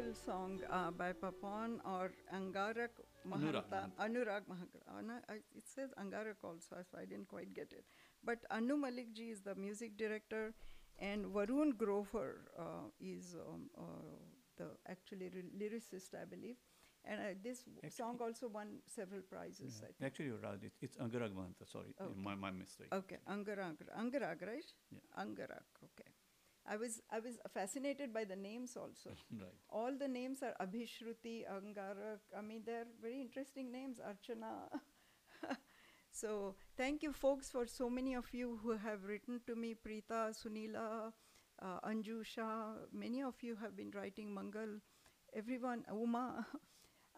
Beautiful 0.08 0.32
song 0.32 0.60
uh, 0.70 0.90
by 0.90 1.12
Papon 1.12 1.80
or 1.84 2.10
Angarak 2.34 2.90
Mahanta. 3.28 3.90
Anurag 4.00 4.42
Mahanta. 4.48 4.80
Ana- 4.98 5.22
It 5.54 5.64
says 5.66 5.90
Angarak 6.00 6.36
also, 6.42 6.76
so 6.90 6.98
I 6.98 7.04
didn't 7.04 7.28
quite 7.28 7.52
get 7.54 7.72
it. 7.72 7.84
But 8.24 8.38
Anu 8.50 8.76
Malik 8.76 9.12
ji 9.14 9.30
is 9.30 9.40
the 9.42 9.54
music 9.54 9.96
director, 9.96 10.54
and 10.98 11.26
Varun 11.26 11.76
Grover 11.76 12.40
uh, 12.58 12.88
is 13.00 13.36
um, 13.36 13.68
uh, 13.76 13.82
the 14.56 14.68
actually 14.88 15.30
lyricist, 15.60 16.14
I 16.20 16.24
believe. 16.24 16.56
And 17.04 17.20
uh, 17.20 17.24
this 17.42 17.62
w- 17.64 17.90
song 17.90 18.18
also 18.20 18.48
won 18.48 18.78
several 18.86 19.20
prizes. 19.22 19.82
I 19.82 19.86
think. 19.92 20.02
Actually, 20.06 20.26
you're 20.26 20.38
right. 20.42 20.58
It's, 20.62 20.76
it's 20.82 20.96
Angarag 20.96 21.32
Mahanta. 21.34 21.64
Sorry, 21.70 21.92
Okay. 22.00 22.12
my, 22.16 22.34
my 22.34 22.50
mistake. 22.50 22.88
Okay, 22.92 23.18
Angarag, 23.30 23.76
Angarag, 23.98 24.42
right? 24.46 24.64
Yeah. 24.90 25.22
Angarag, 25.22 25.68
okay. 25.84 26.10
I 26.70 26.76
was 26.76 27.00
I 27.10 27.18
was 27.20 27.38
fascinated 27.52 28.12
by 28.12 28.24
the 28.24 28.36
names 28.36 28.76
also. 28.76 29.10
Right. 29.32 29.54
All 29.70 29.96
the 29.98 30.08
names 30.08 30.42
are 30.42 30.54
Abhishruti, 30.60 31.44
Angarak. 31.48 32.20
I 32.36 32.42
mean, 32.42 32.62
they're 32.66 32.86
very 33.00 33.20
interesting 33.20 33.72
names. 33.72 33.98
Archana. 34.00 34.68
so 36.12 36.54
thank 36.76 37.02
you, 37.02 37.12
folks, 37.12 37.50
for 37.50 37.66
so 37.66 37.88
many 37.88 38.14
of 38.14 38.32
you 38.32 38.58
who 38.62 38.76
have 38.76 39.04
written 39.04 39.40
to 39.46 39.54
me. 39.56 39.74
Preeta, 39.74 40.34
Sunila, 40.36 41.12
uh, 41.62 41.80
Anju 41.88 42.24
Shah. 42.24 42.74
Many 42.92 43.22
of 43.22 43.42
you 43.42 43.56
have 43.56 43.76
been 43.76 43.90
writing 43.90 44.34
Mangal. 44.34 44.80
Everyone, 45.34 45.84
Uma. 45.92 46.46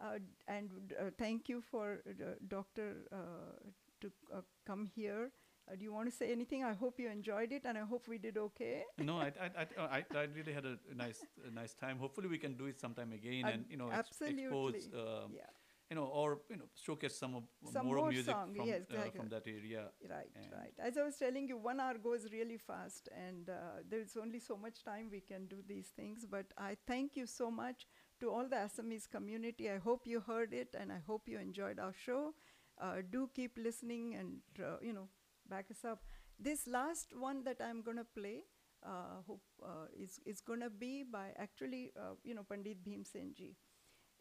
Uh, 0.02 0.18
and 0.48 0.94
uh, 0.98 1.10
thank 1.18 1.46
you 1.46 1.60
for 1.60 2.00
uh, 2.08 2.32
Doctor 2.48 3.04
uh, 3.12 3.68
to 4.00 4.10
uh, 4.34 4.40
come 4.66 4.86
here. 4.86 5.30
Uh, 5.70 5.76
do 5.76 5.84
you 5.84 5.92
want 5.92 6.10
to 6.10 6.14
say 6.16 6.32
anything? 6.32 6.64
I 6.64 6.72
hope 6.74 6.98
you 6.98 7.08
enjoyed 7.08 7.52
it, 7.52 7.62
and 7.64 7.78
I 7.78 7.82
hope 7.82 8.08
we 8.08 8.18
did 8.18 8.36
okay. 8.36 8.82
no, 8.98 9.18
I, 9.18 9.32
I, 9.40 9.50
I, 9.62 9.82
I, 9.98 10.04
I 10.18 10.22
really 10.34 10.52
had 10.52 10.64
a 10.64 10.76
nice, 10.94 11.20
a 11.46 11.50
nice 11.50 11.74
time. 11.74 11.98
Hopefully, 11.98 12.28
we 12.28 12.38
can 12.38 12.54
do 12.54 12.66
it 12.66 12.80
sometime 12.80 13.12
again, 13.12 13.44
Ab- 13.44 13.54
and 13.54 13.64
you 13.70 13.76
know, 13.76 13.90
ex- 13.90 14.08
expose, 14.20 14.74
absolutely. 14.74 15.00
um, 15.00 15.32
Yeah. 15.32 15.46
you 15.90 15.96
know, 15.96 16.06
or 16.06 16.40
you 16.48 16.56
know, 16.56 16.64
showcase 16.74 17.16
some 17.16 17.36
of 17.36 17.44
Some 17.72 17.86
more, 17.86 17.96
more 17.96 18.08
music 18.08 18.34
song, 18.34 18.54
from 18.54 18.66
yes, 18.66 18.82
uh, 18.90 19.10
from 19.16 19.28
that 19.28 19.46
area. 19.46 19.90
Right, 20.08 20.30
And- 20.34 20.52
right. 20.52 20.74
As 20.78 20.96
I 20.98 21.02
was 21.04 21.16
telling 21.16 21.46
you, 21.46 21.56
one 21.56 21.78
hour 21.78 21.98
goes 21.98 22.26
really 22.32 22.58
fast, 22.58 23.08
and 23.14 23.48
uh, 23.50 23.82
there's 23.88 24.16
only 24.16 24.40
so 24.40 24.56
much 24.56 24.82
time 24.82 25.08
we 25.10 25.20
can 25.20 25.46
do 25.46 25.58
these 25.68 25.88
things. 25.88 26.26
But 26.28 26.46
I 26.58 26.76
thank 26.86 27.16
you 27.16 27.26
so 27.26 27.50
much 27.50 27.86
to 28.20 28.30
all 28.30 28.48
the 28.48 28.56
Assamese 28.56 29.08
community. 29.08 29.70
I 29.70 29.78
hope 29.78 30.06
you 30.06 30.20
heard 30.20 30.52
it, 30.52 30.74
and 30.78 30.90
I 30.92 30.98
hope 31.06 31.28
you 31.28 31.38
enjoyed 31.38 31.78
our 31.78 31.92
show. 31.92 32.34
Uh, 32.80 33.02
do 33.08 33.28
keep 33.34 33.56
listening, 33.58 34.14
and 34.14 34.38
uh, 34.58 34.78
you 34.82 34.92
know, 34.94 35.08
back 35.50 35.66
us 35.70 35.84
up. 35.84 36.02
This 36.38 36.66
last 36.66 37.12
one 37.16 37.44
that 37.44 37.60
I'm 37.60 37.82
gonna 37.82 38.06
play. 38.16 38.44
Uh, 38.82 39.20
hope, 39.26 39.42
uh, 39.62 39.92
is 39.92 40.20
is 40.24 40.40
gonna 40.40 40.70
be 40.70 41.04
by 41.04 41.32
actually 41.36 41.92
uh, 42.00 42.14
you 42.24 42.34
know 42.34 42.44
Pandit 42.48 42.82
Bhim 42.84 43.04
Sen 43.06 43.34
ji, 43.36 43.56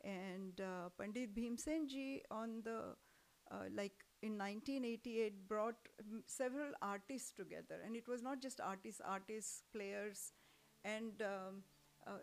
and 0.04 0.60
uh, 0.62 0.90
Pandit 0.98 1.36
Bhim 1.36 1.60
Sen 1.60 1.88
ji 1.88 2.22
on 2.32 2.62
the 2.66 2.96
uh, 3.52 3.66
like 3.74 4.06
in 4.22 4.38
1988 4.38 5.48
brought 5.48 5.78
mm, 6.04 6.22
several 6.28 6.72
artists 6.82 7.32
together 7.32 7.80
and 7.86 7.96
it 7.96 8.08
was 8.08 8.22
not 8.22 8.42
just 8.42 8.60
artists 8.62 9.02
artists 9.06 9.64
players 9.74 10.34
and 10.84 11.22
um, 11.22 11.64
uh, 12.06 12.20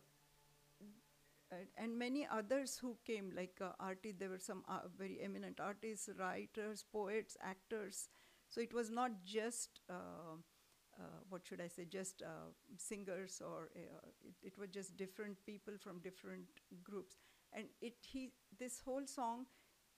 and 1.77 1.99
many 1.99 2.27
others 2.31 2.77
who 2.79 2.97
came 3.07 3.33
like 3.37 3.57
uh, 3.61 3.71
artists 3.79 4.19
there 4.19 4.31
were 4.31 4.39
some 4.39 4.63
uh, 4.69 4.81
very 4.99 5.19
eminent 5.23 5.61
artists 5.61 6.09
writers 6.19 6.85
poets 6.93 7.37
actors 7.43 8.09
so 8.49 8.61
it 8.61 8.73
was 8.73 8.91
not 8.91 9.25
just 9.25 9.81
uh, 9.91 10.37
uh, 10.99 11.21
what 11.29 11.47
should 11.47 11.61
I 11.61 11.69
say, 11.69 11.85
just 11.85 12.23
uh, 12.23 12.51
singers 12.79 13.43
or 13.45 13.69
uh, 13.77 14.09
it, 14.25 14.35
it 14.43 14.59
was 14.59 14.71
just 14.71 14.97
different 14.97 15.37
people 15.45 15.75
from 15.79 15.99
different 16.01 16.47
groups. 16.83 17.17
And 17.53 17.67
it 17.81 17.95
he 18.01 18.31
this 18.59 18.81
whole 18.81 19.07
song, 19.07 19.47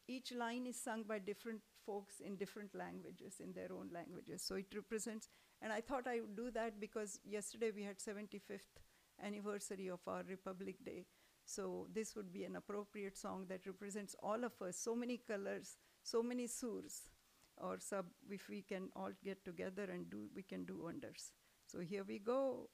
each 0.08 0.32
line 0.32 0.66
is 0.66 0.80
sung 0.80 1.04
by 1.04 1.18
different 1.20 1.60
folks 1.86 2.20
in 2.20 2.36
different 2.36 2.74
languages, 2.74 3.40
in 3.40 3.52
their 3.52 3.72
own 3.72 3.90
languages. 3.92 4.42
So 4.42 4.56
it 4.56 4.66
represents, 4.74 5.28
and 5.62 5.72
I 5.72 5.80
thought 5.80 6.06
I 6.08 6.20
would 6.20 6.36
do 6.36 6.50
that 6.50 6.80
because 6.80 7.20
yesterday 7.24 7.70
we 7.74 7.84
had 7.84 7.98
75th 7.98 8.82
anniversary 9.22 9.88
of 9.88 10.00
our 10.06 10.24
Republic 10.28 10.84
Day. 10.84 11.06
So 11.44 11.86
this 11.94 12.14
would 12.14 12.32
be 12.32 12.44
an 12.44 12.56
appropriate 12.56 13.16
song 13.16 13.46
that 13.48 13.66
represents 13.66 14.14
all 14.22 14.44
of 14.44 14.60
us, 14.60 14.76
so 14.76 14.94
many 14.94 15.16
colors, 15.16 15.76
so 16.02 16.22
many 16.22 16.46
surs 16.46 17.08
or 17.57 17.77
sub 17.79 18.05
if 18.29 18.49
we 18.49 18.61
can 18.61 18.89
all 18.95 19.11
get 19.23 19.43
together 19.45 19.83
and 19.93 20.09
do 20.09 20.27
we 20.35 20.41
can 20.43 20.65
do 20.65 20.77
wonders 20.83 21.31
so 21.67 21.79
here 21.79 22.03
we 22.07 22.19
go 22.19 22.69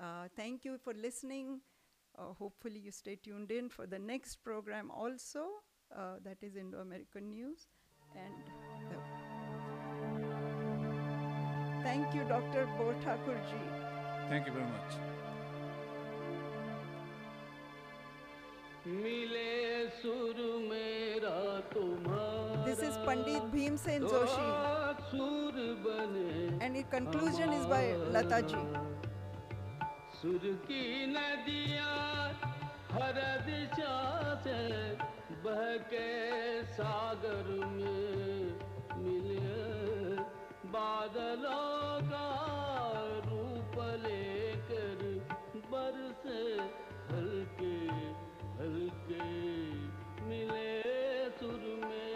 uh, 0.00 0.28
thank 0.36 0.64
you 0.64 0.78
for 0.78 0.92
listening 0.94 1.60
uh, 2.18 2.32
hopefully 2.38 2.78
you 2.78 2.90
stay 2.90 3.16
tuned 3.16 3.50
in 3.50 3.68
for 3.68 3.86
the 3.86 3.98
next 3.98 4.36
program 4.44 4.90
also 4.90 5.46
uh, 5.96 6.16
that 6.24 6.36
is 6.42 6.56
indo-american 6.56 7.30
news 7.30 7.66
and 8.14 8.52
the 8.90 8.98
thank 11.82 12.14
you 12.14 12.24
dr 12.24 12.66
bo 12.78 12.92
thakurji 13.06 13.64
Thank 14.32 14.46
you 14.46 14.52
very 14.52 14.64
much. 14.64 14.92
मिले 18.86 19.88
सुर 20.00 20.38
मेरा 20.70 21.34
तुम्हारा 21.72 22.25
this 22.67 22.79
is 22.87 22.95
pandit 23.07 23.43
bhimsen 23.51 24.01
joshi 24.13 24.47
and 26.61 26.75
its 26.75 26.89
conclusion 26.95 27.53
is 27.59 27.65
by 27.73 27.83
lata 28.17 28.39
ji 28.51 28.61
सुर 30.19 30.45
की 30.67 30.83
नदियाँ 31.07 31.97
हर 32.93 33.17
दिशा 33.47 33.97
से 34.45 34.55
बह 35.43 35.61
के 35.91 36.07
सागर 36.77 37.51
में 37.75 38.47
मिले 39.03 39.53
बादलों 40.75 41.77
का 42.09 42.25
रूप 43.27 43.77
लेकर 44.07 45.05
बरसे 45.71 46.41
हल्के 47.11 47.75
हल्के 48.59 49.29
मिले 50.31 50.67
सुर 51.39 51.61
मेरा 51.85 52.06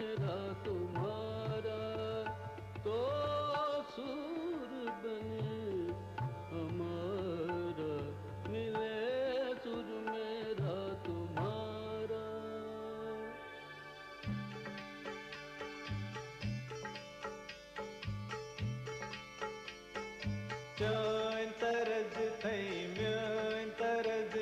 Sjoen 20.76 21.50
terz, 21.60 22.14
thei 22.40 22.88
mjoen 22.94 23.68
terz, 23.76 24.36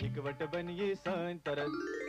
ikvart 0.00 0.50
ben 0.50 0.76
je 0.76 0.96
zijn 1.04 1.42
terz. 1.42 1.99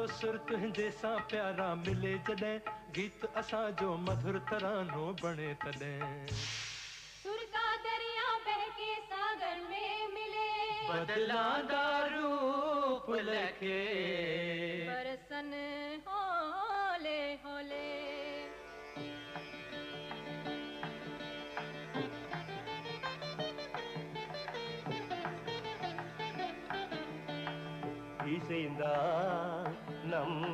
जो 0.00 0.06
सुर 0.08 0.36
तुंहिंजे 0.48 0.84
सां 0.98 1.16
प्यारा 1.30 1.64
मिले 1.78 2.12
जॾहिं 2.26 2.52
गीत 2.98 3.24
असांजो 3.40 3.88
मधुर 4.04 4.38
तरानो 4.50 5.02
बने 5.20 5.48
तॾहिं। 5.64 6.08
सुर 7.24 7.42
का 7.56 7.64
दरिया 7.86 8.30
बहके 8.46 8.88
सागर 9.10 9.60
में 9.68 10.08
मिले। 10.14 10.48
बदला 10.88 11.44
दारूप 11.72 13.10
लखे 13.28 13.76
बरसन 14.88 15.52
होले 16.08 17.20
होले। 17.44 17.88
इसेंदा 28.30 28.94
நம் 30.10 30.44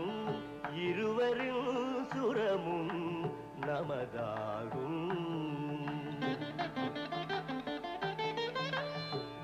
இருவரின் 0.74 2.08
சுரமும் 2.12 3.30
நமதாகும். 3.60 5.14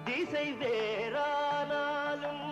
திசை 0.05 0.53
வேறானாலும் 0.53 2.47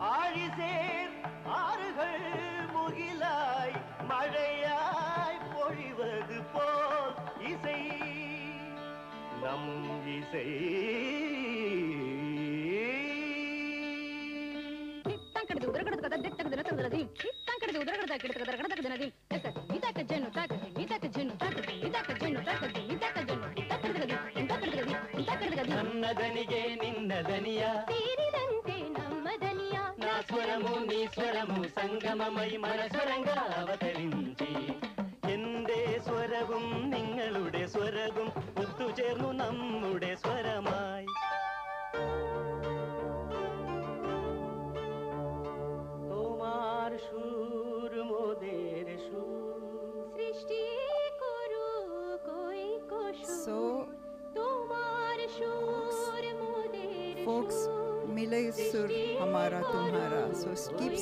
ஆழிசேர் 0.00 1.14
ஆறுகள் 1.44 2.26
முகிலாய் 2.74 3.76
மழையாய் 4.08 5.42
பொழிவது 5.54 6.42
போல் 6.52 7.14
இசை. 7.50 7.80
நம் 9.42 9.72
இசை 10.18 10.48
ನದೀಮ್ 16.94 17.08
ತಾನ್ 17.46 17.58
ಕಡೆದು 17.60 17.78
ಉದರಗಡದ 17.82 18.16
ಕಿಡತಕ 18.22 18.42
ದರಗಡದ 18.50 18.86
ನದೀಮ್ 18.86 19.12
ಇದಾಕ 19.76 19.98
ಜನ್ನು 20.10 20.28
ತಾಕದಿ 20.36 20.68
ಇದಾಕ 20.84 21.04
ಜನ್ನು 21.16 21.34
ತಾಕದಿ 21.40 21.74
ಇದಾಕ 21.86 22.10
ಜನ್ನು 22.20 22.42
ತಾಕದಿ 22.48 22.82
ಇದಾಕ 22.94 23.16
ಜನ್ನು 23.28 23.48
ತಕ್ಕಡದಗದಿ 23.70 24.16
ತಕ್ಕಡದಗದಿ 24.44 24.94
ತಕ್ಕಡದಗದಿ 25.28 25.72
ನನ್ನ 25.72 26.04
ದನಿಗೆ 26.20 26.60
ನಿನ್ನ 26.82 27.12
ದನಿಯ 27.28 27.62
ಸೇರಿದಂತೆ 27.90 28.76
ನಮ್ಮ 28.98 29.26
ದನಿಯ 29.44 29.76
ನಾ 30.04 30.14
ಸ್ವರಮು 30.30 30.74
ನೀ 30.90 31.00
ಸ್ವರಮು 31.16 31.62
സംഗമമൈ 31.76 32.50
മനസ്വരംഗ 32.64 33.30
അവതരിഞ്ചി 33.58 34.50
എന്റെ 35.34 35.80
സ്വരവും 36.06 36.64
നിങ്ങളുടെ 36.94 37.64
സ്വരവും 37.74 38.28
ഒത്തുചേർന്നു 38.62 39.30
നമ്മുടെ 39.40 40.12
Tumhara. 59.50 60.34
So 60.34 60.76
keep 60.78 60.92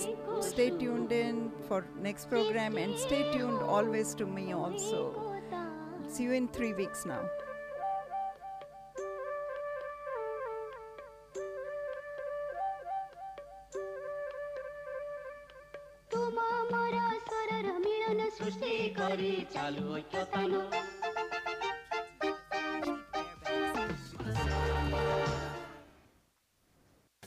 stay 0.42 0.70
tuned 0.70 1.12
in 1.12 1.50
for 1.68 1.86
next 2.00 2.28
program 2.28 2.76
and 2.76 2.98
stay 2.98 3.30
tuned 3.32 3.62
always 3.62 4.14
to 4.14 4.26
me 4.26 4.52
also. 4.52 5.32
See 6.08 6.24
you 6.24 6.32
in 6.32 6.48
three 6.48 6.72
weeks 6.72 7.06
now. 7.06 7.22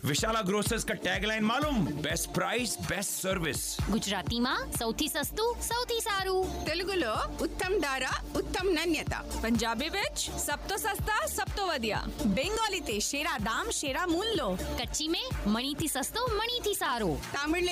Vishala 0.05 0.41
grocers 0.41 0.83
का 0.83 0.93
टैगलाइन 1.01 1.43
मालूम? 1.43 1.77
Best 2.01 2.29
price 2.33 2.75
best 2.81 3.11
service 3.11 3.61
Gujarati 3.89 4.39
माँ 4.39 4.57
सौथी 4.71 5.07
सस्तु 5.09 5.45
सौथी 5.61 5.99
सारू। 6.01 6.43
तेलुगु 6.65 6.93
लो 6.93 7.13
उत्तम 7.43 7.77
दारा 7.81 8.11
उत्तम 8.37 8.67
नन्यता। 8.69 9.19
पंजाबी 9.43 9.89
विच 9.89 10.17
सब 10.41 10.67
तो 10.69 10.77
सस्ता 10.77 11.15
सब 11.27 11.55
तो 11.57 11.65
वधिया। 11.67 12.03
बंगाली 12.21 12.79
ते 12.81 12.99
शेरा 13.01 13.37
दाम 13.39 13.71
शेरा 13.71 14.05
मूल 14.05 14.27
लो। 14.37 14.49
कच्ची 14.81 15.07
में 15.07 15.25
मणी 15.47 15.75
थी 15.81 15.87
सस्तो 15.87 16.27
मणी 16.37 16.59
थी 16.65 16.75
सारो। 16.75 17.09
तमिल 17.33 17.69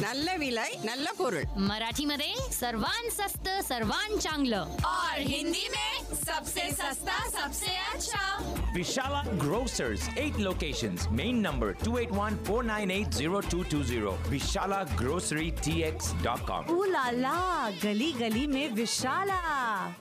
नल्ले 0.00 0.36
विलय 0.38 0.72
नल्ले 0.84 1.12
पुरुल 1.18 1.44
मराठी 1.68 2.06
मधे 2.06 2.32
सर्वान 2.52 3.10
सस्त 3.10 3.48
सर्वान 3.68 4.18
चांगलं। 4.18 4.72
और 4.86 5.20
हिंदी 5.20 5.68
में 5.68 5.92
सबसे 6.16 6.70
सस्ता 6.72 7.20
सबसे 7.30 7.76
अच्छा। 7.92 8.72
Vishala 8.74 9.22
grocers 9.38 10.08
at 10.18 10.38
location 10.40 10.98
main 11.12 11.36
number 11.40 11.72
281 11.82 12.36
498 12.44 13.42
0220. 13.42 14.16
VishalaGroceryTX.com. 14.30 16.70
Ooh 16.70 16.86
la 16.92 17.10
la! 17.12 17.70
Gali 17.80 18.12
Gali 18.14 18.46
me 18.48 18.68
Vishala! 18.70 19.92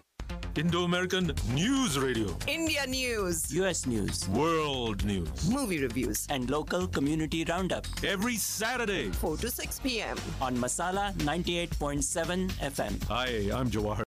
Indo 0.56 0.84
American 0.84 1.32
News 1.52 1.98
Radio. 1.98 2.38
India 2.48 2.86
News. 2.86 3.52
US 3.56 3.88
News. 3.88 4.30
World 4.30 5.04
News. 5.04 5.50
Movie 5.50 5.80
reviews. 5.82 6.28
And 6.30 6.48
local 6.50 6.86
community 6.88 7.44
roundup. 7.44 7.88
Every 8.04 8.36
Saturday. 8.36 9.10
4 9.10 9.38
to 9.38 9.50
6 9.50 9.80
p.m. 9.80 10.16
On 10.42 10.56
Masala 10.56 11.12
98.7 11.16 12.52
FM. 12.62 13.04
Hi, 13.06 13.50
I'm 13.52 13.68
Jawahar. 13.72 14.02